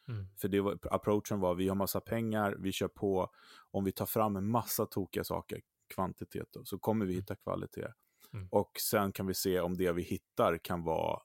Mm. 0.09 0.27
För 0.41 0.49
det 0.49 0.61
var, 0.61 0.79
approachen 0.91 1.41
var, 1.41 1.55
vi 1.55 1.69
har 1.69 1.77
massa 1.77 2.01
pengar, 2.01 2.57
vi 2.59 2.73
kör 2.73 2.89
på. 2.89 3.31
Om 3.71 3.85
vi 3.85 3.93
tar 3.93 4.07
fram 4.07 4.37
en 4.37 4.51
massa 4.51 4.87
tokiga 4.87 5.25
saker, 5.25 5.61
kvantitet, 5.95 6.49
då, 6.51 6.65
så 6.65 6.79
kommer 6.79 7.07
vi 7.07 7.13
mm. 7.13 7.23
hitta 7.23 7.37
kvalitet. 7.37 7.89
Mm. 8.35 8.49
Och 8.51 8.71
sen 8.91 9.13
kan 9.13 9.27
vi 9.27 9.35
se 9.35 9.61
om 9.61 9.77
det 9.77 9.93
vi 9.93 10.03
hittar 10.03 10.59
kan 10.59 10.85
vara 10.85 11.23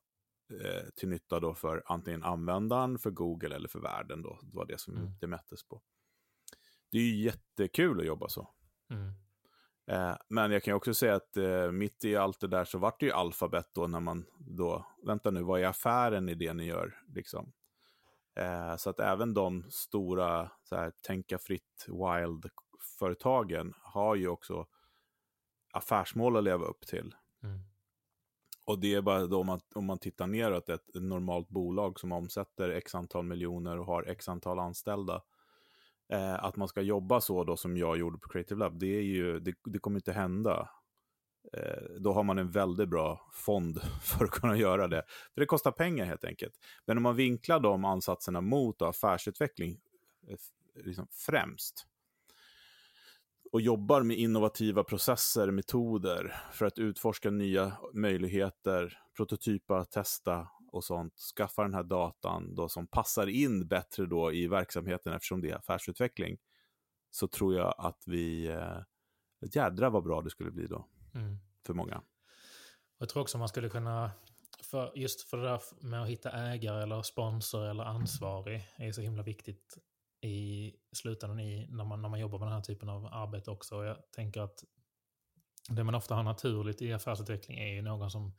eh, 0.51 0.89
till 0.95 1.09
nytta 1.09 1.39
då 1.39 1.55
för 1.55 1.83
antingen 1.85 2.23
användaren, 2.23 2.99
för 2.99 3.11
Google 3.11 3.55
eller 3.55 3.67
för 3.67 3.79
världen. 3.79 4.21
Då. 4.21 4.39
Det 4.43 4.55
var 4.55 4.65
det 4.65 4.79
som 4.79 4.97
mm. 4.97 5.11
det 5.19 5.27
mättes 5.27 5.63
på. 5.63 5.81
Det 6.91 6.97
är 6.97 7.01
ju 7.01 7.23
jättekul 7.23 7.99
att 7.99 8.05
jobba 8.05 8.29
så. 8.29 8.49
Mm. 8.89 9.13
Eh, 9.87 10.17
men 10.29 10.51
jag 10.51 10.63
kan 10.63 10.73
också 10.73 10.93
säga 10.93 11.15
att 11.15 11.37
eh, 11.37 11.71
mitt 11.71 12.05
i 12.05 12.15
allt 12.15 12.39
det 12.39 12.47
där 12.47 12.65
så 12.65 12.77
vart 12.77 12.99
det 12.99 13.05
ju 13.05 13.11
alfabet 13.11 13.69
då 13.73 13.87
när 13.87 13.99
man 13.99 14.25
då, 14.39 14.85
vänta 15.05 15.31
nu, 15.31 15.43
vad 15.43 15.61
är 15.61 15.65
affären 15.65 16.29
i 16.29 16.35
det 16.35 16.53
ni 16.53 16.65
gör? 16.65 17.01
Liksom. 17.07 17.53
Eh, 18.35 18.75
så 18.75 18.89
att 18.89 18.99
även 18.99 19.33
de 19.33 19.63
stora, 19.71 20.51
så 20.63 20.75
här, 20.75 20.91
tänka 21.01 21.37
fritt, 21.37 21.85
wild-företagen 21.87 23.73
har 23.81 24.15
ju 24.15 24.27
också 24.27 24.67
affärsmål 25.73 26.37
att 26.37 26.43
leva 26.43 26.65
upp 26.65 26.87
till. 26.87 27.15
Mm. 27.43 27.59
Och 28.65 28.79
det 28.79 28.93
är 28.93 29.01
bara 29.01 29.27
då 29.27 29.39
om 29.39 29.47
man, 29.47 29.59
om 29.75 29.85
man 29.85 29.99
tittar 29.99 30.27
neråt, 30.27 30.69
ett 30.69 30.89
normalt 30.93 31.49
bolag 31.49 31.99
som 31.99 32.11
omsätter 32.11 32.69
x 32.69 32.95
antal 32.95 33.25
miljoner 33.25 33.79
och 33.79 33.85
har 33.85 34.03
x 34.03 34.29
antal 34.29 34.59
anställda. 34.59 35.21
Eh, 36.09 36.43
att 36.43 36.55
man 36.55 36.67
ska 36.67 36.81
jobba 36.81 37.21
så 37.21 37.43
då 37.43 37.57
som 37.57 37.77
jag 37.77 37.97
gjorde 37.97 38.17
på 38.17 38.29
Creative 38.29 38.59
Lab, 38.59 38.79
det, 38.79 38.97
är 38.97 39.01
ju, 39.01 39.39
det, 39.39 39.55
det 39.63 39.79
kommer 39.79 39.97
inte 39.97 40.11
hända. 40.11 40.69
Eh, 41.53 41.83
då 41.99 42.13
har 42.13 42.23
man 42.23 42.37
en 42.37 42.51
väldigt 42.51 42.89
bra 42.89 43.29
fond 43.33 43.81
för 44.03 44.25
att 44.25 44.31
kunna 44.31 44.57
göra 44.57 44.87
det. 44.87 45.03
För 45.33 45.41
det 45.41 45.45
kostar 45.45 45.71
pengar 45.71 46.05
helt 46.05 46.25
enkelt. 46.25 46.53
Men 46.85 46.97
om 46.97 47.03
man 47.03 47.15
vinklar 47.15 47.59
de 47.59 47.85
ansatserna 47.85 48.41
mot 48.41 48.81
affärsutveckling 48.81 49.79
eh, 50.27 50.37
liksom 50.85 51.07
främst 51.11 51.87
och 53.53 53.61
jobbar 53.61 54.03
med 54.03 54.17
innovativa 54.17 54.83
processer, 54.83 55.51
metoder 55.51 56.35
för 56.51 56.65
att 56.65 56.79
utforska 56.79 57.29
nya 57.31 57.77
möjligheter, 57.93 58.97
prototypa, 59.17 59.85
testa 59.85 60.47
och 60.71 60.83
sånt, 60.83 61.13
skaffa 61.37 61.63
den 61.63 61.73
här 61.73 61.83
datan 61.83 62.55
då 62.55 62.69
som 62.69 62.87
passar 62.87 63.27
in 63.27 63.67
bättre 63.67 64.05
då 64.05 64.33
i 64.33 64.47
verksamheten 64.47 65.13
eftersom 65.13 65.41
det 65.41 65.49
är 65.49 65.55
affärsutveckling, 65.55 66.37
så 67.09 67.27
tror 67.27 67.55
jag 67.55 67.75
att 67.77 68.03
vi, 68.05 68.47
eh, 68.47 68.79
jädra 69.53 69.89
vad 69.89 70.03
bra 70.03 70.21
det 70.21 70.29
skulle 70.29 70.51
bli 70.51 70.67
då 70.67 70.87
mm. 71.15 71.37
för 71.65 71.73
många. 71.73 72.01
Jag 72.97 73.09
tror 73.09 73.21
också 73.21 73.37
man 73.37 73.49
skulle 73.49 73.69
kunna, 73.69 74.11
för 74.63 74.91
just 74.95 75.29
för 75.29 75.37
det 75.37 75.43
där 75.43 75.61
med 75.81 76.01
att 76.01 76.09
hitta 76.09 76.31
ägare 76.31 76.83
eller 76.83 77.01
sponsor 77.01 77.65
eller 77.65 77.83
ansvarig 77.83 78.67
är 78.75 78.91
så 78.91 79.01
himla 79.01 79.23
viktigt 79.23 79.77
i 80.23 80.75
slutändan 80.91 81.39
i 81.39 81.67
när 81.69 81.83
man, 81.83 82.01
när 82.01 82.09
man 82.09 82.19
jobbar 82.19 82.39
med 82.39 82.47
den 82.47 82.53
här 82.53 82.61
typen 82.61 82.89
av 82.89 83.05
arbete 83.05 83.51
också. 83.51 83.77
Och 83.77 83.85
jag 83.85 84.11
tänker 84.11 84.41
att 84.41 84.63
det 85.69 85.83
man 85.83 85.95
ofta 85.95 86.15
har 86.15 86.23
naturligt 86.23 86.81
i 86.81 86.93
affärsutveckling 86.93 87.59
är 87.59 87.73
ju 87.73 87.81
någon 87.81 88.11
som 88.11 88.35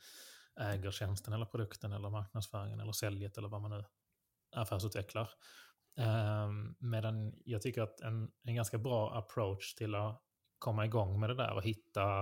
äger 0.60 0.90
tjänsten 0.90 1.32
eller 1.32 1.46
produkten 1.46 1.92
eller 1.92 2.10
marknadsföringen 2.10 2.80
eller 2.80 2.92
säljet 2.92 3.38
eller 3.38 3.48
vad 3.48 3.60
man 3.60 3.70
nu 3.70 3.84
affärsutvecklar. 4.56 5.30
Um, 5.96 6.76
medan 6.78 7.34
jag 7.44 7.62
tycker 7.62 7.82
att 7.82 8.00
en, 8.00 8.30
en 8.42 8.54
ganska 8.54 8.78
bra 8.78 9.18
approach 9.18 9.74
till 9.74 9.94
att 9.94 10.22
komma 10.58 10.84
igång 10.84 11.20
med 11.20 11.30
det 11.30 11.34
där 11.34 11.52
och 11.54 11.62
hitta 11.62 12.20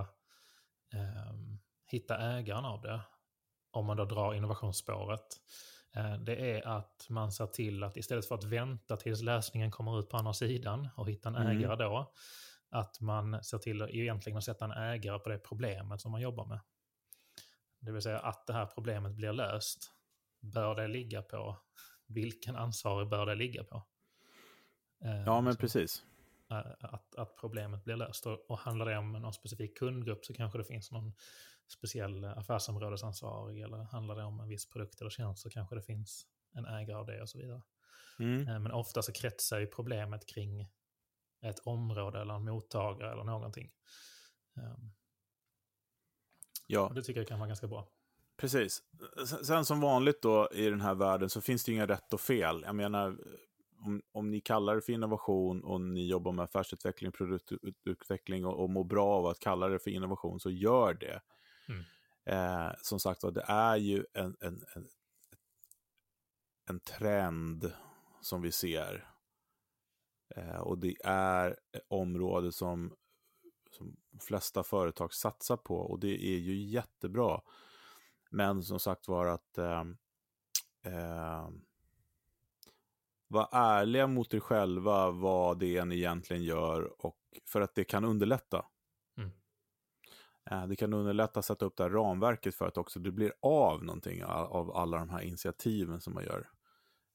um, 0.94 1.59
hitta 1.92 2.18
ägaren 2.18 2.64
av 2.64 2.83
det, 2.83 3.01
om 3.70 3.87
man 3.87 3.96
då 3.96 4.05
drar 4.05 4.35
innovationsspåret, 4.35 5.27
det 6.20 6.57
är 6.57 6.66
att 6.66 7.07
man 7.09 7.33
ser 7.33 7.46
till 7.46 7.83
att 7.83 7.96
istället 7.96 8.26
för 8.26 8.35
att 8.35 8.44
vänta 8.44 8.96
tills 8.96 9.22
lösningen 9.22 9.70
kommer 9.70 10.00
ut 10.00 10.09
på 10.09 10.16
andra 10.16 10.33
sidan 10.33 10.88
och 10.96 11.11
hitta 11.11 11.28
en 11.28 11.37
mm. 11.37 11.59
ägare 11.59 11.76
då, 11.76 12.12
att 12.70 13.00
man 13.00 13.44
ser 13.44 13.59
till 13.59 13.83
att 13.83 13.90
egentligen 13.90 14.42
sätta 14.42 14.64
en 14.64 14.72
ägare 14.72 15.18
på 15.18 15.28
det 15.28 15.38
problemet 15.38 16.00
som 16.00 16.12
man 16.12 16.20
jobbar 16.20 16.46
med. 16.46 16.61
Det 17.81 17.92
vill 17.92 18.02
säga 18.02 18.18
att 18.18 18.46
det 18.46 18.52
här 18.52 18.66
problemet 18.66 19.12
blir 19.12 19.33
löst. 19.33 19.92
Bör 20.40 20.74
det 20.74 20.88
ligga 20.88 21.22
på, 21.22 21.57
vilken 22.07 22.57
ansvarig 22.57 23.09
bör 23.09 23.26
det 23.26 23.35
ligga 23.35 23.64
på? 23.64 23.87
Eh, 25.05 25.22
ja, 25.22 25.40
men 25.40 25.57
precis. 25.57 26.05
Eh, 26.53 26.73
att, 26.81 27.15
att 27.15 27.37
problemet 27.37 27.85
blir 27.85 27.97
löst. 27.97 28.27
Och, 28.27 28.51
och 28.51 28.59
handlar 28.59 28.87
det 28.87 28.99
om 28.99 29.12
någon 29.12 29.33
specifik 29.33 29.79
kundgrupp 29.79 30.25
så 30.25 30.35
kanske 30.35 30.59
det 30.59 30.65
finns 30.65 30.93
någon 30.93 31.12
speciell 31.69 32.25
affärsområdesansvarig 32.25 33.61
eller 33.61 33.77
handlar 33.77 34.17
det 34.17 34.25
om 34.25 34.41
en 34.41 34.49
viss 34.49 34.69
produkt 34.69 35.01
eller 35.01 35.11
tjänst 35.11 35.43
så 35.43 35.51
kanske 35.51 35.75
det 35.75 35.83
finns 35.83 36.27
en 36.55 36.65
ägare 36.65 36.97
av 36.97 37.07
det 37.07 37.23
och 37.23 37.29
så 37.29 37.38
vidare. 37.38 37.62
Mm. 38.19 38.49
Eh, 38.49 38.59
men 38.59 38.73
ofta 38.73 39.03
så 39.03 39.12
kretsar 39.12 39.59
ju 39.59 39.67
problemet 39.67 40.27
kring 40.27 40.69
ett 41.43 41.59
område 41.59 42.21
eller 42.21 42.35
en 42.35 42.45
mottagare 42.45 43.12
eller 43.12 43.25
någonting. 43.25 43.71
Ehm. 44.57 44.93
Ja. 46.67 46.88
Och 46.88 46.95
det 46.95 47.03
tycker 47.03 47.21
jag 47.21 47.29
kan 47.29 47.38
vara 47.38 47.49
ganska 47.49 47.67
bra. 47.67 47.88
Precis. 48.37 48.83
Sen 49.43 49.65
som 49.65 49.81
vanligt 49.81 50.23
då 50.23 50.49
i 50.53 50.71
den 50.71 50.81
här 50.81 50.95
världen 50.95 51.31
så 51.31 51.41
finns 51.41 51.65
det 51.65 51.73
inga 51.73 51.87
rätt 51.87 52.12
och 52.12 52.21
fel. 52.21 52.62
Jag 52.67 52.75
menar, 52.75 53.19
om, 53.83 54.03
om 54.12 54.31
ni 54.31 54.40
kallar 54.40 54.75
det 54.75 54.83
för 54.83 54.92
innovation 54.92 55.64
och 55.64 55.81
ni 55.81 56.07
jobbar 56.07 56.33
med 56.33 56.45
affärsutveckling, 56.45 57.12
produktutveckling 57.12 58.47
och, 58.47 58.62
och 58.62 58.71
mår 58.71 58.85
bra 58.85 59.07
av 59.07 59.27
att 59.27 59.40
kalla 59.40 59.68
det 59.68 59.79
för 59.79 59.90
innovation, 59.90 60.40
så 60.40 60.51
gör 60.51 60.95
det. 60.95 61.23
Mm. 61.68 61.85
Eh, 62.25 62.73
som 62.83 63.01
sagt 63.01 63.21
det 63.35 63.45
är 63.47 63.77
ju 63.77 64.05
en, 64.12 64.37
en, 64.40 64.64
en, 64.75 64.88
en 66.68 66.81
trend 66.81 67.73
som 68.21 68.42
vi 68.42 68.53
ser. 68.53 69.09
Eh, 70.37 70.61
och 70.61 70.79
det 70.79 70.97
är 71.05 71.51
ett 71.51 71.87
område 71.88 72.53
som, 72.53 72.97
som 73.71 73.97
flesta 74.21 74.62
företag 74.62 75.14
satsar 75.14 75.57
på 75.57 75.77
och 75.77 76.01
det 76.01 76.25
är 76.25 76.38
ju 76.38 76.55
jättebra. 76.55 77.40
Men 78.31 78.62
som 78.62 78.81
sagt 78.81 79.09
var 79.09 79.27
att 79.27 79.59
eh, 79.59 79.85
vara 83.33 83.49
ärliga 83.53 84.07
mot 84.07 84.35
er 84.35 84.40
själva 84.40 85.11
vad 85.11 85.59
det 85.59 85.77
är 85.77 85.85
ni 85.85 85.97
egentligen 85.97 86.42
gör 86.42 87.07
och 87.07 87.18
för 87.47 87.61
att 87.61 87.75
det 87.75 87.85
kan 87.85 88.05
underlätta. 88.05 88.66
Mm. 89.18 89.31
Eh, 90.51 90.66
det 90.66 90.77
kan 90.77 90.92
underlätta 90.92 91.38
att 91.38 91.45
sätta 91.45 91.64
upp 91.64 91.77
det 91.77 91.83
här 91.83 91.90
ramverket 91.90 92.55
för 92.55 92.66
att 92.66 92.79
också 92.79 93.01
det 93.01 93.12
blir 93.12 93.33
av 93.42 93.85
någonting 93.85 94.25
av 94.25 94.77
alla 94.77 94.99
de 94.99 95.11
här 95.11 95.21
initiativen 95.21 96.01
som 96.01 96.14
man 96.14 96.25
gör. 96.25 96.51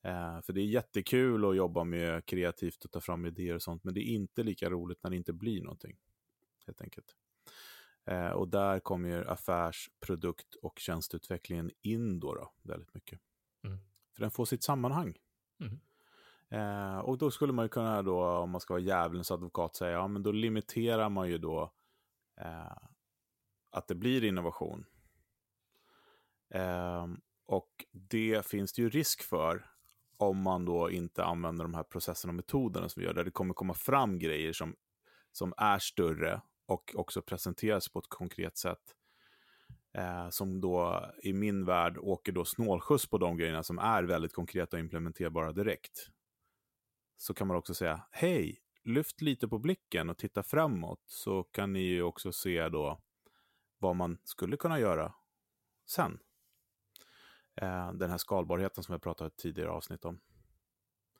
Eh, 0.03 0.41
för 0.41 0.53
det 0.53 0.61
är 0.61 0.65
jättekul 0.65 1.45
att 1.45 1.55
jobba 1.55 1.83
med 1.83 2.25
kreativt 2.25 2.85
och 2.85 2.91
ta 2.91 3.01
fram 3.01 3.25
idéer 3.25 3.55
och 3.55 3.61
sånt, 3.61 3.83
men 3.83 3.93
det 3.93 4.01
är 4.01 4.13
inte 4.13 4.43
lika 4.43 4.69
roligt 4.69 5.03
när 5.03 5.09
det 5.09 5.17
inte 5.17 5.33
blir 5.33 5.63
någonting. 5.63 5.97
Helt 6.65 6.81
enkelt. 6.81 7.15
Eh, 8.05 8.29
och 8.29 8.47
där 8.47 8.79
kommer 8.79 9.23
affärs-, 9.23 9.89
produkt 9.99 10.55
och 10.55 10.79
tjänsteutvecklingen 10.79 11.71
in 11.81 12.19
då, 12.19 12.35
då 12.35 12.53
väldigt 12.61 12.93
mycket. 12.93 13.19
Mm. 13.63 13.77
För 14.13 14.21
den 14.21 14.31
får 14.31 14.45
sitt 14.45 14.63
sammanhang. 14.63 15.17
Mm. 15.59 15.79
Eh, 16.49 16.97
och 16.97 17.17
då 17.17 17.31
skulle 17.31 17.53
man 17.53 17.65
ju 17.65 17.69
kunna 17.69 18.01
då, 18.01 18.27
om 18.27 18.49
man 18.49 18.61
ska 18.61 18.73
vara 18.73 18.81
djävulens 18.81 19.31
advokat, 19.31 19.75
säga, 19.75 19.91
ja 19.91 20.07
men 20.07 20.23
då 20.23 20.31
limiterar 20.31 21.09
man 21.09 21.29
ju 21.29 21.37
då 21.37 21.73
eh, 22.41 22.77
att 23.71 23.87
det 23.87 23.95
blir 23.95 24.23
innovation. 24.23 24.85
Eh, 26.53 27.07
och 27.45 27.85
det 27.91 28.45
finns 28.45 28.73
det 28.73 28.81
ju 28.81 28.89
risk 28.89 29.23
för 29.23 29.65
om 30.17 30.41
man 30.41 30.65
då 30.65 30.91
inte 30.91 31.23
använder 31.23 31.63
de 31.63 31.73
här 31.73 31.83
processerna 31.83 32.31
och 32.31 32.35
metoderna 32.35 32.89
som 32.89 32.99
vi 32.99 33.05
gör, 33.05 33.13
där 33.13 33.23
det 33.23 33.31
kommer 33.31 33.53
komma 33.53 33.73
fram 33.73 34.19
grejer 34.19 34.53
som, 34.53 34.75
som 35.31 35.53
är 35.57 35.79
större 35.79 36.41
och 36.65 36.93
också 36.95 37.21
presenteras 37.21 37.89
på 37.89 37.99
ett 37.99 38.09
konkret 38.09 38.57
sätt. 38.57 38.95
Eh, 39.97 40.29
som 40.29 40.61
då 40.61 41.05
i 41.23 41.33
min 41.33 41.65
värld 41.65 41.97
åker 41.97 42.31
då 42.31 42.45
snålskjuts 42.45 43.09
på 43.09 43.17
de 43.17 43.37
grejerna 43.37 43.63
som 43.63 43.79
är 43.79 44.03
väldigt 44.03 44.33
konkreta 44.33 44.77
och 44.77 44.81
implementerbara 44.81 45.51
direkt. 45.51 46.09
Så 47.17 47.33
kan 47.33 47.47
man 47.47 47.57
också 47.57 47.73
säga, 47.73 48.01
hej, 48.11 48.61
lyft 48.83 49.21
lite 49.21 49.47
på 49.47 49.59
blicken 49.59 50.09
och 50.09 50.17
titta 50.17 50.43
framåt 50.43 51.03
så 51.05 51.43
kan 51.43 51.73
ni 51.73 51.79
ju 51.79 52.03
också 52.03 52.31
se 52.31 52.69
då 52.69 53.01
vad 53.77 53.95
man 53.95 54.17
skulle 54.23 54.57
kunna 54.57 54.79
göra 54.79 55.13
sen. 55.89 56.19
Eh, 57.55 57.93
den 57.93 58.09
här 58.09 58.17
skalbarheten 58.17 58.83
som 58.83 58.93
vi 58.93 58.99
pratat 58.99 59.31
ett 59.31 59.37
tidigare 59.37 59.69
avsnitt 59.69 60.05
om. 60.05 60.19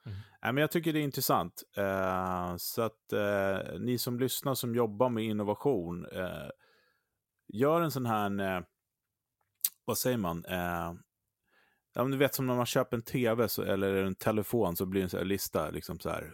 Mm. 0.06 0.18
Äh, 0.18 0.54
men 0.54 0.58
jag 0.58 0.72
tycker 0.72 0.94
det 0.94 1.00
är 1.00 1.04
intressant. 1.04 1.64
Eh, 1.78 2.56
så 2.58 2.82
att 2.82 3.14
eh, 3.14 3.80
ni 3.80 3.98
som 3.98 4.20
lyssnar 4.20 4.56
som 4.56 4.76
jobbar 4.76 5.10
med 5.10 5.24
innovation, 5.24 6.06
eh, 6.06 6.50
gör 7.48 7.82
en 7.82 7.92
sån 7.92 8.06
här, 8.06 8.40
eh, 8.40 8.64
vad 9.86 9.98
säger 9.98 10.18
man, 10.18 10.46
eh, 10.46 10.94
ja, 11.98 12.04
men 12.04 12.12
du 12.12 12.18
vet 12.18 12.36
som 12.36 12.48
när 12.48 12.56
man 12.56 12.66
köper 12.66 12.98
en 12.98 13.04
tv 13.04 13.50
så, 13.50 13.64
eller 13.64 13.96
en 13.96 14.16
telefon 14.16 14.76
så 14.76 14.86
blir 14.86 15.02
det 15.02 15.14
en 15.14 15.20
här 15.20 15.26
lista, 15.26 15.70
liksom 15.70 16.00
så 16.00 16.10
här, 16.10 16.34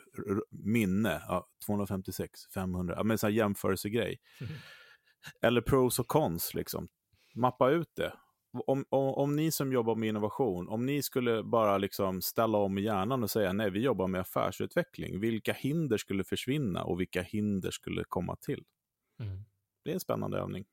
minne, 0.50 1.22
ja, 1.28 1.48
256, 1.66 2.46
500, 2.54 2.94
ja, 2.98 3.04
men 3.04 3.12
en 3.12 3.18
sån 3.18 3.28
här 3.28 3.38
jämförelsegrej. 3.38 4.20
Mm. 4.42 4.54
Eller 5.42 5.62
pros 5.62 6.00
och 6.00 6.08
cons, 6.08 6.54
liksom. 6.54 6.88
Mappa 7.36 7.70
ut 7.70 7.90
det 7.96 8.14
om, 8.54 8.86
om, 8.90 9.14
om, 9.14 9.36
ni 9.36 9.52
som 9.52 9.74
jobbar 9.74 9.96
med 9.96 10.10
innovation, 10.10 10.70
om 10.70 10.86
ni 10.86 11.02
skulle 11.02 11.44
bara 11.44 11.78
liksom 11.78 12.22
ställa 12.22 12.58
om 12.58 12.78
hjärnan 12.78 13.24
och 13.24 13.32
säga 13.32 13.54
nej, 13.54 13.72
vi 13.72 13.80
jobbar 13.80 14.08
med 14.08 14.22
affärsutveckling, 14.22 15.20
vilka 15.20 15.54
hinder 15.54 15.98
skulle 15.98 16.24
försvinna 16.24 16.84
och 16.84 17.00
vilka 17.00 17.22
hinder 17.22 17.72
skulle 17.72 18.04
komma 18.04 18.36
till? 18.36 18.66
Mm. 19.20 19.44
Det 19.84 19.90
är 19.90 19.94
en 19.94 20.00
spännande 20.00 20.38
övning. 20.38 20.66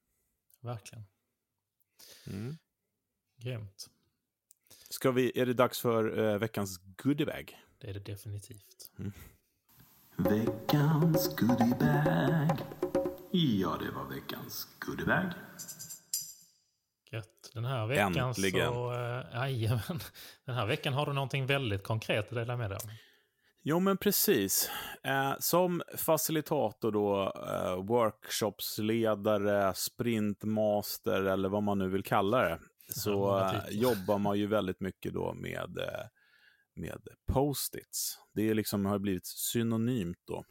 Verkligen. 0.60 1.04
Mm. 2.26 2.54
Grymt. 3.36 3.86
Ska 4.90 5.10
vi, 5.10 5.32
är 5.40 5.46
det 5.46 5.54
dags 5.54 5.80
för 5.80 6.18
uh, 6.18 6.38
veckans 6.38 6.80
goodiebag? 7.02 7.58
Det 7.78 7.90
är 7.90 7.94
det 7.94 8.00
definitivt. 8.00 8.90
Mm. 8.98 9.12
Veckans 10.16 11.36
goodiebag. 11.36 12.58
Ja, 13.30 13.78
det 13.80 13.90
var 13.90 14.14
veckans 14.14 14.68
goodiebag. 14.78 15.32
Gött. 17.10 17.50
Den 17.54 17.64
här 17.64 17.86
veckan 17.86 18.16
Äntligen. 18.16 18.72
så... 18.72 18.92
Äh, 18.92 19.80
den 20.46 20.54
här 20.54 20.66
veckan 20.66 20.92
har 20.92 21.06
du 21.06 21.12
någonting 21.12 21.46
väldigt 21.46 21.82
konkret 21.82 22.28
att 22.28 22.34
dela 22.34 22.56
med 22.56 22.70
dig 22.70 22.78
om. 22.84 22.90
Jo, 23.62 23.80
men 23.80 23.96
precis. 23.96 24.70
Eh, 25.04 25.32
som 25.38 25.82
facilitator 25.96 26.92
då, 26.92 27.32
eh, 27.46 27.84
workshopsledare, 27.84 29.74
sprintmaster 29.74 31.22
eller 31.22 31.48
vad 31.48 31.62
man 31.62 31.78
nu 31.78 31.88
vill 31.88 32.02
kalla 32.02 32.42
det, 32.42 32.58
så 32.90 33.38
eh, 33.38 33.62
jobbar 33.70 34.18
man 34.18 34.38
ju 34.38 34.46
väldigt 34.46 34.80
mycket 34.80 35.14
då 35.14 35.34
med, 35.34 35.78
eh, 35.78 36.06
med 36.74 37.08
post-its. 37.32 38.18
Det 38.32 38.50
är 38.50 38.54
liksom, 38.54 38.86
har 38.86 38.98
blivit 38.98 39.26
synonymt 39.26 40.18
då. 40.24 40.44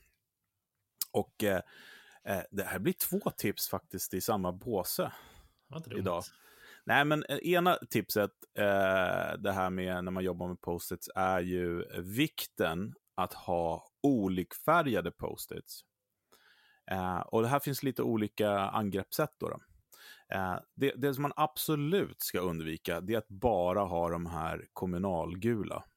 Och 1.11 1.43
eh, 1.43 1.61
eh, 2.23 2.41
det 2.51 2.63
här 2.63 2.79
blir 2.79 2.93
två 2.93 3.19
tips 3.37 3.69
faktiskt 3.69 4.13
i 4.13 4.21
samma 4.21 4.53
påse 4.53 5.11
idag. 5.97 6.23
Nej, 6.83 7.05
men 7.05 7.23
ena 7.25 7.75
tipset, 7.89 8.31
eh, 8.57 9.37
det 9.39 9.51
här 9.51 9.69
med 9.69 10.03
när 10.03 10.11
man 10.11 10.23
jobbar 10.23 10.47
med 10.47 10.61
post-its, 10.61 11.09
är 11.15 11.39
ju 11.39 11.83
vikten 12.01 12.93
att 13.15 13.33
ha 13.33 13.89
olikfärgade 14.01 15.11
post-its. 15.11 15.81
Eh, 16.91 17.19
och 17.19 17.41
det 17.41 17.47
här 17.47 17.59
finns 17.59 17.83
lite 17.83 18.03
olika 18.03 18.51
angreppssätt. 18.59 19.33
Då, 19.37 19.49
då. 19.49 19.59
Eh, 20.33 20.59
det, 20.75 20.91
det 20.91 21.13
som 21.13 21.21
man 21.21 21.33
absolut 21.35 22.21
ska 22.21 22.39
undvika, 22.39 23.01
det 23.01 23.13
är 23.13 23.17
att 23.17 23.29
bara 23.29 23.81
ha 23.81 24.09
de 24.09 24.25
här 24.25 24.67
kommunalgula. 24.73 25.83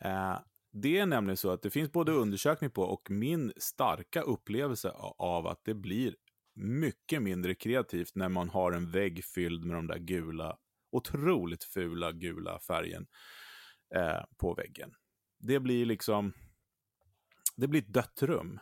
Eh, 0.00 0.38
det 0.72 0.98
är 0.98 1.06
nämligen 1.06 1.36
så 1.36 1.50
att 1.50 1.62
det 1.62 1.70
finns 1.70 1.92
både 1.92 2.12
undersökning 2.12 2.70
på 2.70 2.82
och 2.82 3.10
min 3.10 3.52
starka 3.56 4.22
upplevelse 4.22 4.90
av 5.18 5.46
att 5.46 5.64
det 5.64 5.74
blir 5.74 6.14
mycket 6.54 7.22
mindre 7.22 7.54
kreativt 7.54 8.14
när 8.14 8.28
man 8.28 8.48
har 8.48 8.72
en 8.72 8.90
vägg 8.90 9.24
fylld 9.24 9.64
med 9.64 9.76
de 9.76 9.86
där 9.86 9.98
gula, 9.98 10.56
otroligt 10.92 11.64
fula 11.64 12.12
gula 12.12 12.58
färgen 12.58 13.06
eh, 13.94 14.24
på 14.36 14.54
väggen. 14.54 14.94
Det 15.38 15.60
blir 15.60 15.86
liksom, 15.86 16.32
det 17.56 17.68
blir 17.68 17.82
ett 17.82 17.92
dött 17.92 18.22
rum. 18.22 18.60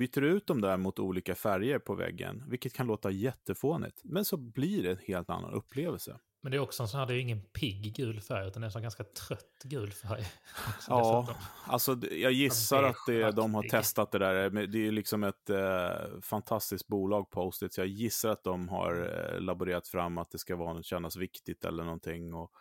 Byter 0.00 0.22
ut 0.22 0.46
dem 0.46 0.60
där 0.60 0.76
mot 0.76 0.98
olika 0.98 1.34
färger 1.34 1.78
på 1.78 1.94
väggen, 1.94 2.44
vilket 2.48 2.74
kan 2.74 2.86
låta 2.86 3.10
jättefånigt, 3.10 4.00
men 4.04 4.24
så 4.24 4.36
blir 4.36 4.82
det 4.82 4.90
en 4.90 4.98
helt 5.06 5.30
annan 5.30 5.52
upplevelse. 5.52 6.18
Men 6.42 6.52
det 6.52 6.58
är 6.58 6.60
också 6.60 6.82
en 6.82 6.88
sån 6.88 7.00
här, 7.00 7.06
det 7.06 7.14
är 7.14 7.18
ingen 7.18 7.42
pigg 7.42 7.94
gul 7.96 8.20
färg, 8.20 8.46
utan 8.46 8.60
det 8.60 8.64
är 8.64 8.66
en 8.66 8.72
sån 8.72 8.82
ganska 8.82 9.04
trött 9.04 9.62
gul 9.64 9.92
färg. 9.92 10.24
ja, 10.88 11.28
alltså 11.64 11.98
jag 12.10 12.32
gissar 12.32 12.82
att 12.82 12.96
det, 13.06 13.30
de 13.30 13.54
har 13.54 13.62
testat 13.62 14.12
det 14.12 14.18
där. 14.18 14.50
Det 14.66 14.86
är 14.86 14.92
liksom 14.92 15.24
ett 15.24 15.50
eh, 15.50 16.20
fantastiskt 16.22 16.86
bolag, 16.86 17.30
Post-it, 17.30 17.72
så 17.72 17.80
jag 17.80 17.88
gissar 17.88 18.28
att 18.30 18.44
de 18.44 18.68
har 18.68 18.92
eh, 19.34 19.40
laborerat 19.40 19.88
fram 19.88 20.18
att 20.18 20.30
det 20.30 20.38
ska 20.38 20.56
vara, 20.56 20.82
kännas 20.82 21.16
viktigt 21.16 21.64
eller 21.64 21.84
någonting. 21.84 22.34
Och, 22.34 22.52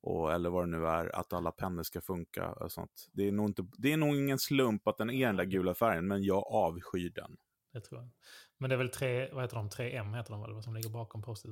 och, 0.00 0.32
eller 0.32 0.50
vad 0.50 0.62
det 0.62 0.78
nu 0.78 0.86
är, 0.86 1.16
att 1.16 1.32
alla 1.32 1.52
pennor 1.52 1.82
ska 1.82 2.00
funka 2.00 2.52
och 2.52 2.72
sånt. 2.72 3.08
Det 3.12 3.28
är, 3.28 3.32
nog 3.32 3.48
inte, 3.48 3.66
det 3.78 3.92
är 3.92 3.96
nog 3.96 4.16
ingen 4.16 4.38
slump 4.38 4.88
att 4.88 4.98
den 4.98 5.10
är 5.10 5.26
den 5.26 5.36
där 5.36 5.44
gula 5.44 5.74
färgen, 5.74 6.08
men 6.08 6.22
jag 6.22 6.46
avskyr 6.46 7.10
den. 7.10 7.36
Det 7.72 7.80
tror 7.80 8.00
jag. 8.00 8.10
Men 8.58 8.70
det 8.70 8.76
är 8.76 8.78
väl 8.78 8.88
tre, 8.88 9.32
vad 9.32 9.44
heter 9.44 9.56
de, 9.56 9.68
3M 9.68 10.16
heter 10.16 10.30
de 10.30 10.40
väl, 10.40 10.62
som 10.62 10.74
ligger 10.74 10.90
bakom 10.90 11.22
Post-it? 11.22 11.50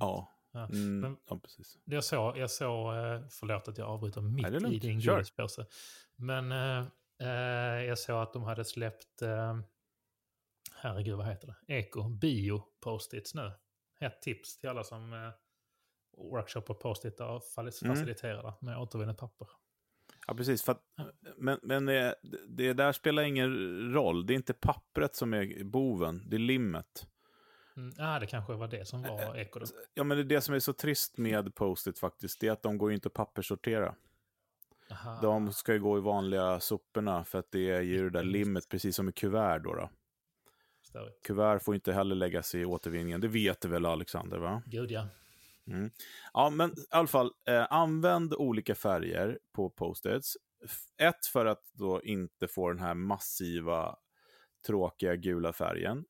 Ja, 0.00 0.34
Ja. 0.52 0.64
Mm, 0.64 1.00
Men 1.00 1.16
ja, 1.28 1.38
precis. 1.38 1.78
Jag 1.84 2.04
såg, 2.04 2.38
jag 2.38 2.50
såg, 2.50 2.94
eh, 2.94 3.20
förlåt 3.30 3.68
att 3.68 3.78
jag 3.78 3.88
avbryter 3.88 4.20
mitt 4.20 4.62
Nej, 4.62 4.74
i 4.74 4.78
din 4.78 5.00
godispåse. 5.00 5.66
Men 6.16 6.52
eh, 6.52 6.86
eh, 7.20 7.84
jag 7.84 7.98
såg 7.98 8.22
att 8.22 8.32
de 8.32 8.42
hade 8.42 8.64
släppt, 8.64 9.22
eh, 9.22 9.58
herregud 10.74 11.16
vad 11.16 11.26
heter 11.26 11.46
det, 11.46 11.74
Eko 11.74 12.08
Bio 12.08 12.62
Post-its 12.80 13.34
nu. 13.34 13.52
Ett 14.00 14.22
tips 14.22 14.56
till 14.56 14.68
alla 14.68 14.84
som 14.84 15.12
eh, 15.12 15.30
workshopar 16.18 16.74
Post-it 16.74 17.20
och 17.20 17.44
faciliterar 17.44 18.40
mm. 18.40 18.54
med 18.60 18.78
återvunnet 18.78 19.18
papper. 19.18 19.48
Ja, 20.26 20.34
precis. 20.34 20.62
För 20.62 20.72
att, 20.72 20.82
men 21.36 21.58
men 21.62 21.86
det, 21.86 22.14
det 22.48 22.72
där 22.72 22.92
spelar 22.92 23.22
ingen 23.22 23.52
roll. 23.92 24.26
Det 24.26 24.32
är 24.32 24.36
inte 24.36 24.52
pappret 24.52 25.16
som 25.16 25.34
är 25.34 25.64
boven, 25.64 26.22
det 26.30 26.36
är 26.36 26.40
limmet. 26.40 27.06
Mm, 27.76 28.20
det 28.20 28.26
kanske 28.26 28.52
var 28.52 28.68
det 28.68 28.88
som 28.88 29.02
var 29.02 29.36
eko 29.36 29.58
då. 29.58 29.66
Ja, 29.94 30.04
men 30.04 30.16
det 30.16 30.22
är 30.22 30.24
det 30.24 30.40
som 30.40 30.54
är 30.54 30.58
så 30.58 30.72
trist 30.72 31.18
med 31.18 31.54
Post-it 31.54 31.98
faktiskt. 31.98 32.40
Det 32.40 32.48
är 32.48 32.52
att 32.52 32.62
de 32.62 32.78
går 32.78 32.92
inte 32.92 33.06
att 33.06 33.14
papperssortera. 33.14 33.94
Aha. 34.90 35.18
De 35.22 35.52
ska 35.52 35.72
ju 35.72 35.80
gå 35.80 35.98
i 35.98 36.00
vanliga 36.00 36.60
soporna 36.60 37.24
för 37.24 37.38
att 37.38 37.50
det 37.50 37.70
är 37.70 37.80
ju 37.80 38.10
det 38.10 38.18
där 38.18 38.24
limmet, 38.24 38.68
precis 38.68 38.96
som 38.96 39.08
i 39.08 39.12
kuvert 39.12 39.58
då. 39.58 39.74
då. 39.74 39.90
Störigt. 40.82 41.26
Kuvert 41.26 41.62
får 41.62 41.74
inte 41.74 41.92
heller 41.92 42.14
läggas 42.14 42.54
i 42.54 42.64
återvinningen. 42.64 43.20
Det 43.20 43.28
vet 43.28 43.60
du 43.60 43.68
väl 43.68 43.86
Alexander? 43.86 44.38
va? 44.38 44.62
Gud 44.66 44.90
ja. 44.90 45.06
Mm. 45.68 45.90
Ja, 46.32 46.50
men 46.50 46.70
i 46.70 46.86
alla 46.90 47.06
fall, 47.06 47.32
eh, 47.48 47.66
använd 47.70 48.34
olika 48.34 48.74
färger 48.74 49.38
på 49.52 49.70
post-its. 49.70 50.36
Ett, 50.98 51.26
för 51.26 51.46
att 51.46 51.62
då 51.72 52.02
inte 52.02 52.48
få 52.48 52.68
den 52.68 52.78
här 52.78 52.94
massiva, 52.94 53.96
tråkiga 54.66 55.16
gula 55.16 55.52
färgen. 55.52 56.04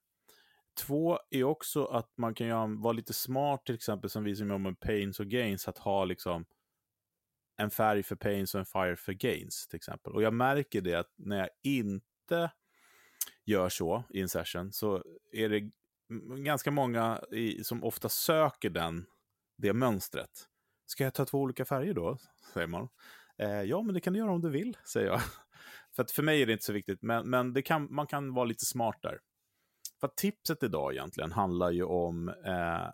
Två 0.87 1.19
är 1.31 1.45
också 1.45 1.85
att 1.85 2.13
man 2.17 2.35
kan 2.35 2.47
ju 2.47 2.81
vara 2.83 2.93
lite 2.93 3.13
smart, 3.13 3.67
till 3.67 3.75
exempel 3.75 4.11
som 4.11 4.25
vi 4.25 4.37
som 4.37 4.49
jobbar 4.49 4.59
med 4.59 4.81
pains 4.81 5.21
och 5.21 5.27
gains, 5.27 5.69
att 5.69 5.79
ha 5.79 6.05
liksom 6.05 6.47
en 7.57 7.71
färg 7.71 8.03
för 8.03 8.17
pains 8.17 8.55
och 8.55 8.59
en 8.59 8.67
färg 8.67 8.97
för 8.97 9.13
gains, 9.13 9.69
till 9.69 9.77
exempel. 9.77 10.13
Och 10.13 10.23
jag 10.23 10.35
märker 10.35 10.81
det 10.81 10.95
att 10.95 11.13
när 11.17 11.39
jag 11.39 11.49
inte 11.63 12.51
gör 13.45 13.69
så 13.69 14.05
i 14.11 14.21
en 14.21 14.29
session, 14.29 14.73
så 14.73 15.05
är 15.33 15.49
det 15.49 15.71
ganska 16.39 16.71
många 16.71 17.21
i, 17.33 17.65
som 17.65 17.85
ofta 17.85 18.09
söker 18.09 18.71
den 18.71 19.07
det 19.59 19.73
mönstret. 19.73 20.31
Ska 20.87 21.05
jag 21.05 21.15
ta 21.15 21.25
två 21.25 21.39
olika 21.39 21.65
färger 21.65 21.95
då? 21.95 22.19
Säger 22.55 22.67
man. 22.67 22.89
Eh, 23.39 23.63
ja, 23.63 23.83
men 23.83 23.95
det 23.95 24.01
kan 24.01 24.13
du 24.13 24.19
göra 24.19 24.31
om 24.33 24.41
du 24.41 24.51
vill, 24.51 24.77
säger 24.85 25.07
jag. 25.07 25.21
för 25.97 26.03
att 26.03 26.11
för 26.11 26.23
mig 26.23 26.43
är 26.43 26.47
det 26.47 26.53
inte 26.53 26.65
så 26.65 26.73
viktigt, 26.73 27.03
men, 27.03 27.31
men 27.31 27.53
det 27.53 27.63
kan, 27.63 27.95
man 27.95 28.07
kan 28.07 28.35
vara 28.35 28.45
lite 28.45 28.65
smart 28.65 28.99
där. 29.03 29.19
För 30.01 30.07
att 30.07 30.17
tipset 30.17 30.63
idag 30.63 30.93
egentligen 30.93 31.33
handlar 31.33 31.71
ju 31.71 31.85
om 31.85 32.29
eh, 32.29 32.89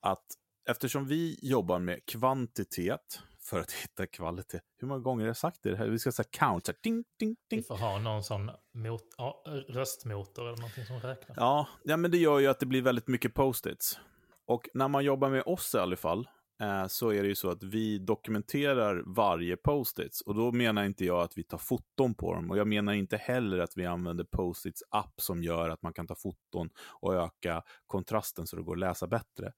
att 0.00 0.26
eftersom 0.70 1.06
vi 1.06 1.38
jobbar 1.42 1.78
med 1.78 2.06
kvantitet 2.06 3.20
för 3.40 3.60
att 3.60 3.72
hitta 3.82 4.06
kvalitet. 4.06 4.60
Hur 4.78 4.88
många 4.88 5.00
gånger 5.00 5.22
har 5.22 5.26
jag 5.28 5.36
sagt 5.36 5.62
det? 5.62 5.76
här? 5.76 5.88
Vi 5.88 5.98
ska 5.98 6.12
säga 6.12 6.28
count, 6.30 6.66
så 6.66 6.72
här, 6.72 6.78
ding, 6.82 7.04
ding, 7.18 7.36
Vi 7.48 7.56
ding. 7.56 7.64
får 7.64 7.76
ha 7.76 7.98
någon 7.98 8.24
sån 8.24 8.50
mot, 8.74 9.02
röstmotor 9.68 10.42
eller 10.48 10.56
någonting 10.56 10.86
som 10.86 11.00
räknar. 11.00 11.36
Ja, 11.38 11.68
ja, 11.84 11.96
men 11.96 12.10
det 12.10 12.18
gör 12.18 12.38
ju 12.38 12.46
att 12.46 12.60
det 12.60 12.66
blir 12.66 12.82
väldigt 12.82 13.08
mycket 13.08 13.34
post-its. 13.34 13.98
Och 14.46 14.68
när 14.74 14.88
man 14.88 15.04
jobbar 15.04 15.30
med 15.30 15.42
oss 15.46 15.74
i 15.74 15.78
alla 15.78 15.96
fall, 15.96 16.28
eh, 16.60 16.86
så 16.86 17.12
är 17.12 17.22
det 17.22 17.28
ju 17.28 17.34
så 17.34 17.50
att 17.50 17.62
vi 17.62 17.98
dokumenterar 17.98 19.02
varje 19.06 19.56
post-its. 19.56 20.20
Och 20.20 20.34
då 20.34 20.52
menar 20.52 20.84
inte 20.84 21.04
jag 21.04 21.20
att 21.22 21.38
vi 21.38 21.44
tar 21.44 21.58
foton 21.58 22.14
på 22.14 22.34
dem. 22.34 22.50
Och 22.50 22.58
jag 22.58 22.66
menar 22.66 22.92
inte 22.92 23.16
heller 23.16 23.58
att 23.58 23.76
vi 23.76 23.86
använder 23.86 24.24
post-its 24.24 24.82
app 24.90 25.20
som 25.20 25.42
gör 25.42 25.70
att 25.70 25.82
man 25.82 25.92
kan 25.92 26.06
ta 26.06 26.14
foton 26.14 26.70
och 27.00 27.14
öka 27.14 27.62
kontrasten 27.86 28.46
så 28.46 28.56
det 28.56 28.62
går 28.62 28.74
att 28.74 28.80
läsa 28.80 29.06
bättre. 29.06 29.52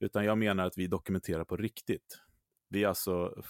Utan 0.00 0.24
jag 0.24 0.38
menar 0.38 0.66
att 0.66 0.78
vi 0.78 0.86
dokumenterar 0.86 1.44
på 1.44 1.56
riktigt. 1.56 2.18
Vi 2.68 2.84
alltså 2.84 3.42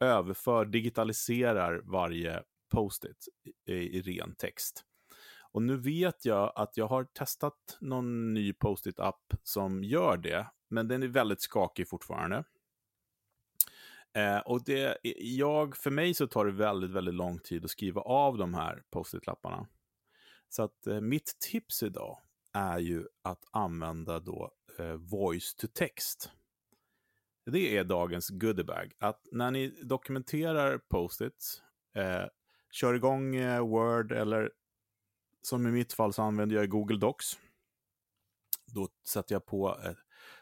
överför, 0.00 0.64
digitaliserar 0.64 1.80
varje 1.84 2.42
post-it 2.68 3.28
i, 3.66 3.72
i 3.72 4.02
ren 4.02 4.34
text. 4.34 4.84
Och 5.58 5.62
nu 5.62 5.76
vet 5.76 6.24
jag 6.24 6.52
att 6.54 6.76
jag 6.76 6.86
har 6.86 7.04
testat 7.04 7.78
någon 7.80 8.34
ny 8.34 8.52
post-it-app 8.52 9.34
som 9.42 9.84
gör 9.84 10.16
det, 10.16 10.46
men 10.68 10.88
den 10.88 11.02
är 11.02 11.08
väldigt 11.08 11.40
skakig 11.40 11.88
fortfarande. 11.88 12.44
Eh, 14.12 14.38
och 14.38 14.64
det, 14.64 14.98
jag, 15.18 15.76
för 15.76 15.90
mig 15.90 16.14
så 16.14 16.26
tar 16.26 16.46
det 16.46 16.52
väldigt, 16.52 16.90
väldigt 16.90 17.14
lång 17.14 17.38
tid 17.38 17.64
att 17.64 17.70
skriva 17.70 18.00
av 18.00 18.38
de 18.38 18.54
här 18.54 18.82
post-it-lapparna. 18.90 19.66
Så 20.48 20.62
att 20.62 20.86
eh, 20.86 21.00
mitt 21.00 21.36
tips 21.40 21.82
idag 21.82 22.18
är 22.52 22.78
ju 22.78 23.06
att 23.22 23.44
använda 23.50 24.20
då 24.20 24.50
eh, 24.78 24.94
voice 24.94 25.54
to 25.54 25.66
text. 25.74 26.30
Det 27.46 27.76
är 27.76 27.84
dagens 27.84 28.28
goodiebag. 28.28 28.92
Att 28.98 29.28
när 29.32 29.50
ni 29.50 29.80
dokumenterar 29.82 30.78
post-its, 30.78 31.62
eh, 31.94 32.24
kör 32.70 32.94
igång 32.94 33.36
eh, 33.36 33.60
Word 33.60 34.12
eller 34.12 34.50
som 35.42 35.66
i 35.66 35.70
mitt 35.70 35.92
fall 35.92 36.12
så 36.12 36.22
använder 36.22 36.56
jag 36.56 36.70
Google 36.70 36.98
Docs. 36.98 37.38
Då 38.66 38.88
sätter 39.08 39.34
jag 39.34 39.46
på 39.46 39.78
eh, 39.84 39.92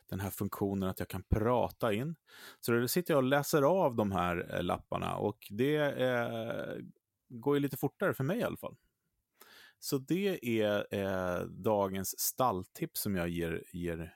den 0.09 0.21
här 0.21 0.31
funktionen 0.31 0.89
att 0.89 0.99
jag 0.99 1.09
kan 1.09 1.23
prata 1.23 1.93
in. 1.93 2.17
Så 2.61 2.73
då 2.73 2.89
sitter 2.89 3.15
jag 3.15 3.19
och 3.19 3.29
läser 3.29 3.63
av 3.63 3.97
de 3.97 4.13
här 4.13 4.55
eh, 4.55 4.63
lapparna 4.63 5.17
och 5.17 5.47
det 5.51 5.77
eh, 5.77 6.77
går 7.29 7.57
ju 7.57 7.61
lite 7.61 7.77
fortare 7.77 8.15
för 8.15 8.25
mig 8.25 8.39
i 8.39 8.43
alla 8.43 8.57
fall. 8.57 8.77
Så 9.79 9.99
det 9.99 10.61
är 10.63 10.95
eh, 10.95 11.41
dagens 11.47 12.21
stalltips 12.21 13.01
som 13.01 13.17
jag 13.17 13.29
ger, 13.29 13.65
ger, 13.73 14.15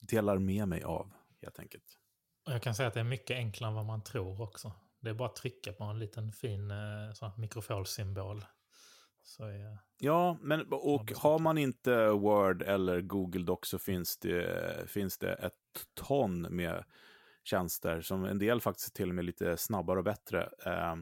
delar 0.00 0.38
med 0.38 0.68
mig 0.68 0.82
av 0.82 1.12
helt 1.42 1.58
enkelt. 1.58 1.98
Jag 2.44 2.62
kan 2.62 2.74
säga 2.74 2.88
att 2.88 2.94
det 2.94 3.00
är 3.00 3.04
mycket 3.04 3.36
enklare 3.36 3.70
än 3.70 3.74
vad 3.74 3.86
man 3.86 4.04
tror 4.04 4.42
också. 4.42 4.72
Det 5.00 5.10
är 5.10 5.14
bara 5.14 5.28
att 5.28 5.36
trycka 5.36 5.72
på 5.72 5.84
en 5.84 5.98
liten 5.98 6.32
fin 6.32 6.70
eh, 6.70 7.38
mikrofolsymbol. 7.38 8.44
Så 9.28 9.44
är, 9.44 9.78
Ja, 9.98 10.38
men 10.40 10.72
och 10.72 11.12
har 11.16 11.38
man 11.38 11.58
inte 11.58 12.08
Word 12.08 12.62
eller 12.62 13.00
Google 13.00 13.44
Docs 13.44 13.68
så 13.68 13.78
finns 13.78 14.18
det, 14.18 14.90
finns 14.90 15.18
det 15.18 15.32
ett 15.32 15.52
ton 15.94 16.42
med 16.42 16.84
tjänster 17.44 18.00
som 18.00 18.24
en 18.24 18.38
del 18.38 18.60
faktiskt 18.60 18.94
till 18.94 19.08
och 19.08 19.14
med 19.14 19.24
lite 19.24 19.56
snabbare 19.56 19.98
och 19.98 20.04
bättre 20.04 20.48
eh, 20.66 20.96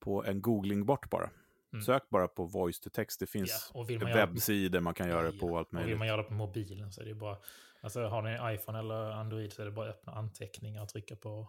på 0.00 0.24
en 0.24 0.42
googling 0.42 0.86
bort 0.86 1.10
bara. 1.10 1.30
Mm. 1.72 1.82
Sök 1.82 2.08
bara 2.08 2.28
på 2.28 2.44
voice 2.44 2.80
to 2.80 2.90
text. 2.90 3.20
Det 3.20 3.26
finns 3.26 3.70
ja, 3.74 3.86
man 4.00 4.12
webbsidor 4.12 4.80
man 4.80 4.94
kan 4.94 5.08
göra 5.08 5.30
det 5.30 5.38
på 5.38 5.46
och 5.46 5.58
allt 5.58 5.68
och 5.68 5.72
vill 5.72 5.80
möjligt. 5.80 5.98
man 5.98 6.08
göra 6.08 6.22
det 6.22 6.28
på 6.28 6.34
mobilen 6.34 6.92
så 6.92 7.00
är 7.00 7.04
det 7.04 7.14
bara... 7.14 7.36
Alltså 7.80 8.06
har 8.06 8.22
ni 8.22 8.30
en 8.30 8.54
iPhone 8.54 8.78
eller 8.78 9.10
Android 9.10 9.52
så 9.52 9.62
är 9.62 9.66
det 9.66 9.72
bara 9.72 9.88
att 9.88 9.94
öppna 9.94 10.12
anteckningar 10.12 10.82
och 10.82 10.88
trycka 10.88 11.16
på 11.16 11.48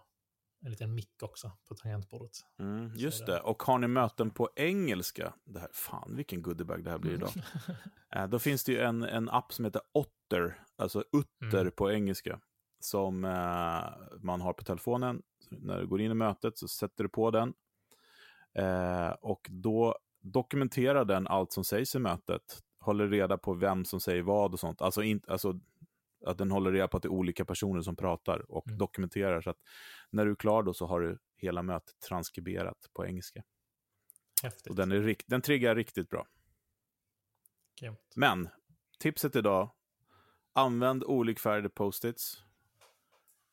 en 0.62 0.70
liten 0.70 0.94
mick 0.94 1.22
också 1.22 1.52
på 1.68 1.74
tangentbordet. 1.74 2.30
Mm, 2.58 2.94
Så 2.94 3.00
just 3.00 3.26
det. 3.26 3.32
det. 3.32 3.40
Och 3.40 3.62
har 3.62 3.78
ni 3.78 3.88
möten 3.88 4.30
på 4.30 4.50
engelska, 4.56 5.34
det 5.44 5.60
här, 5.60 5.68
fan 5.72 6.16
vilken 6.16 6.42
goodiebag 6.42 6.84
det 6.84 6.90
här 6.90 6.98
blir 6.98 7.12
idag. 7.12 7.30
Eh, 8.12 8.26
Då 8.28 8.38
finns 8.38 8.64
det 8.64 8.72
ju 8.72 8.80
en, 8.80 9.02
en 9.02 9.28
app 9.28 9.52
som 9.52 9.64
heter 9.64 9.82
Otter, 9.92 10.62
alltså 10.76 11.04
Utter 11.12 11.60
Mm. 11.60 11.72
på 11.72 11.92
engelska, 11.92 12.40
som 12.80 13.24
eh, 13.24 14.20
man 14.22 14.40
har 14.40 14.52
på 14.52 14.64
telefonen. 14.64 15.22
När 15.50 15.80
du 15.80 15.86
går 15.86 16.00
in 16.00 16.10
i 16.10 16.14
mötet 16.14 16.58
så 16.58 16.68
sätter 16.68 17.04
du 17.04 17.10
på 17.10 17.30
den. 17.30 17.54
Eh, 18.54 19.08
och 19.10 19.46
då 19.50 19.96
dokumenterar 20.22 21.04
den 21.04 21.26
allt 21.26 21.52
som 21.52 21.64
sägs 21.64 21.94
i 21.94 21.98
mötet. 21.98 22.42
Håller 22.80 23.08
reda 23.08 23.38
på 23.38 23.54
vem 23.54 23.84
som 23.84 24.00
säger 24.00 24.22
vad 24.22 24.52
och 24.52 24.60
sånt. 24.60 24.82
Alltså, 24.82 25.02
in, 25.02 25.20
alltså 25.28 25.60
att 26.26 26.38
den 26.38 26.50
håller 26.50 26.72
reda 26.72 26.88
på 26.88 26.96
att 26.96 27.02
det 27.02 27.06
är 27.06 27.10
olika 27.10 27.44
personer 27.44 27.82
som 27.82 27.96
pratar 27.96 28.50
och 28.50 28.66
Mm. 28.66 28.78
dokumenterar. 28.78 29.40
Så 29.40 29.50
att 29.50 29.58
när 30.10 30.24
du 30.24 30.30
är 30.30 30.36
klar 30.36 30.62
då 30.62 30.74
så 30.74 30.86
har 30.86 31.00
du 31.00 31.18
hela 31.36 31.62
mötet 31.62 32.00
transkriberat 32.00 32.90
på 32.92 33.06
engelska. 33.06 33.42
Häftigt. 34.42 34.66
Och 34.66 34.76
den, 34.76 34.92
är 34.92 35.16
den 35.26 35.42
triggar 35.42 35.74
riktigt 35.74 36.08
bra. 36.08 36.26
Grymt. 37.80 38.12
Men 38.16 38.48
tipset 38.98 39.36
idag, 39.36 39.70
använd 40.52 41.04
olikfärgade 41.04 41.68
post-its 41.68 42.42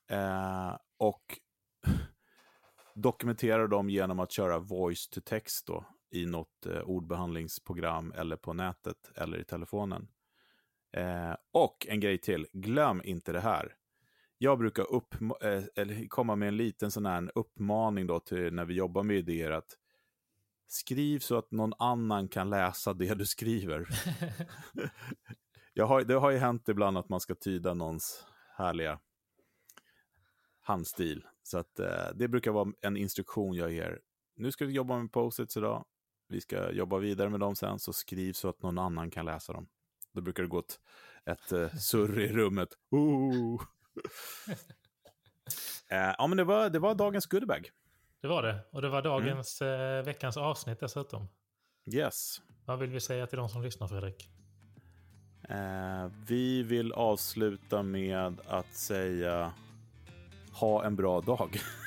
eh, 0.09 0.77
och 0.97 1.39
dokumentera 2.95 3.67
dem 3.67 3.89
genom 3.89 4.19
att 4.19 4.31
köra 4.31 4.59
voice 4.59 5.07
to 5.09 5.21
text 5.21 5.67
då, 5.67 5.85
i 6.09 6.25
något 6.25 6.65
eh, 6.65 6.81
ordbehandlingsprogram 6.81 8.11
eller 8.11 8.35
på 8.35 8.53
nätet 8.53 9.11
eller 9.15 9.37
i 9.37 9.45
telefonen. 9.45 10.07
Eh, 10.91 11.35
och 11.51 11.87
en 11.89 11.99
grej 11.99 12.17
till, 12.17 12.47
glöm 12.53 13.01
inte 13.03 13.31
det 13.31 13.39
här. 13.39 13.75
Jag 14.37 14.59
brukar 14.59 14.91
upp, 14.91 15.15
eh, 15.41 15.87
komma 16.07 16.35
med 16.35 16.47
en 16.47 16.57
liten 16.57 16.91
sån 16.91 17.05
här 17.05 17.31
uppmaning 17.35 18.07
då 18.07 18.19
till 18.19 18.53
när 18.53 18.65
vi 18.65 18.73
jobbar 18.73 19.03
med 19.03 19.17
idéer 19.17 19.51
att 19.51 19.77
skriv 20.67 21.19
så 21.19 21.37
att 21.37 21.51
någon 21.51 21.73
annan 21.79 22.27
kan 22.27 22.49
läsa 22.49 22.93
det 22.93 23.13
du 23.13 23.25
skriver. 23.25 23.87
Jag 25.73 25.85
har, 25.87 26.03
det 26.03 26.13
har 26.13 26.31
ju 26.31 26.37
hänt 26.37 26.69
ibland 26.69 26.97
att 26.97 27.09
man 27.09 27.19
ska 27.19 27.35
tyda 27.35 27.73
någons 27.73 28.25
härliga 28.57 28.99
handstil. 30.61 31.25
Så 31.43 31.57
att 31.57 31.79
eh, 31.79 32.07
det 32.15 32.27
brukar 32.27 32.51
vara 32.51 32.71
en 32.81 32.97
instruktion 32.97 33.55
jag 33.55 33.71
ger. 33.73 33.99
Nu 34.35 34.51
ska 34.51 34.65
vi 34.65 34.73
jobba 34.73 34.99
med 34.99 35.11
post-its 35.11 35.57
idag. 35.57 35.85
Vi 36.27 36.41
ska 36.41 36.71
jobba 36.71 36.97
vidare 36.97 37.29
med 37.29 37.39
dem 37.39 37.55
sen, 37.55 37.79
så 37.79 37.93
skriv 37.93 38.33
så 38.33 38.49
att 38.49 38.61
någon 38.61 38.77
annan 38.77 39.11
kan 39.11 39.25
läsa 39.25 39.53
dem. 39.53 39.67
Då 40.17 40.21
brukar 40.21 40.43
det 40.43 40.49
gå 40.49 40.59
ett, 40.59 40.79
ett 41.25 41.51
eh, 41.51 41.69
surr 41.69 42.19
i 42.19 42.27
rummet. 42.27 42.69
Eh, 45.89 46.13
ja, 46.17 46.27
men 46.27 46.37
det 46.37 46.43
var, 46.43 46.69
det 46.69 46.79
var 46.79 46.95
dagens 46.95 47.25
goodiebag. 47.25 47.69
Det 48.21 48.27
var 48.27 48.43
det. 48.43 48.59
Och 48.71 48.81
det 48.81 48.89
var 48.89 49.01
dagens, 49.01 49.61
eh, 49.61 50.03
veckans 50.03 50.37
avsnitt 50.37 50.79
dessutom. 50.79 51.27
Yes. 51.93 52.41
Vad 52.65 52.79
vill 52.79 52.89
vi 52.89 52.99
säga 52.99 53.27
till 53.27 53.37
de 53.37 53.49
som 53.49 53.61
lyssnar, 53.61 53.87
Fredrik? 53.87 54.29
Vi 56.27 56.63
vill 56.63 56.93
avsluta 56.93 57.83
med 57.83 58.41
att 58.47 58.73
säga 58.73 59.53
ha 60.51 60.85
en 60.85 60.95
bra 60.95 61.21
dag. 61.21 61.59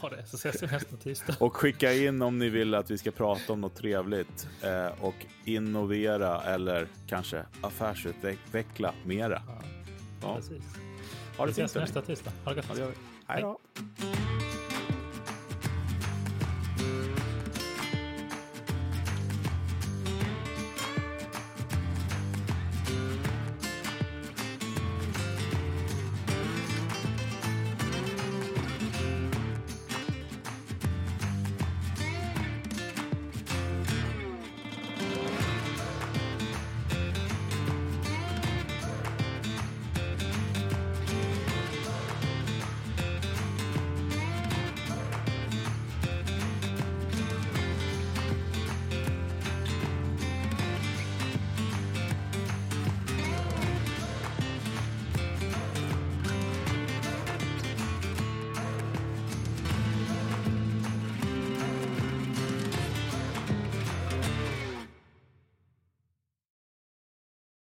Ha 0.00 0.08
det, 0.10 0.26
så 0.26 0.36
ses 0.36 0.62
vi 0.62 0.66
nästa 0.66 0.96
tisdag. 0.96 1.36
Och 1.40 1.56
skicka 1.56 1.92
in 1.92 2.22
om 2.22 2.38
ni 2.38 2.48
vill 2.48 2.74
att 2.74 2.90
vi 2.90 2.98
ska 2.98 3.10
prata 3.10 3.52
om 3.52 3.60
något 3.60 3.76
trevligt 3.76 4.48
eh, 4.62 5.04
och 5.04 5.14
innovera 5.44 6.42
eller 6.42 6.86
kanske 7.06 7.44
affärsutveckla 7.60 8.94
mera. 9.04 9.42
Ja, 9.46 9.62
Ja. 10.22 10.36
precis. 10.36 10.62
Ha 11.36 11.44
Vi 11.44 11.50
det 11.50 11.54
fint. 11.54 11.70
ses 11.70 11.74
nästa 11.74 12.02
tisdag. 12.02 12.30
Ha 12.44 12.54
det 12.54 12.62
gott. 12.68 12.78
Hej 13.26 13.42
då. 13.42 13.58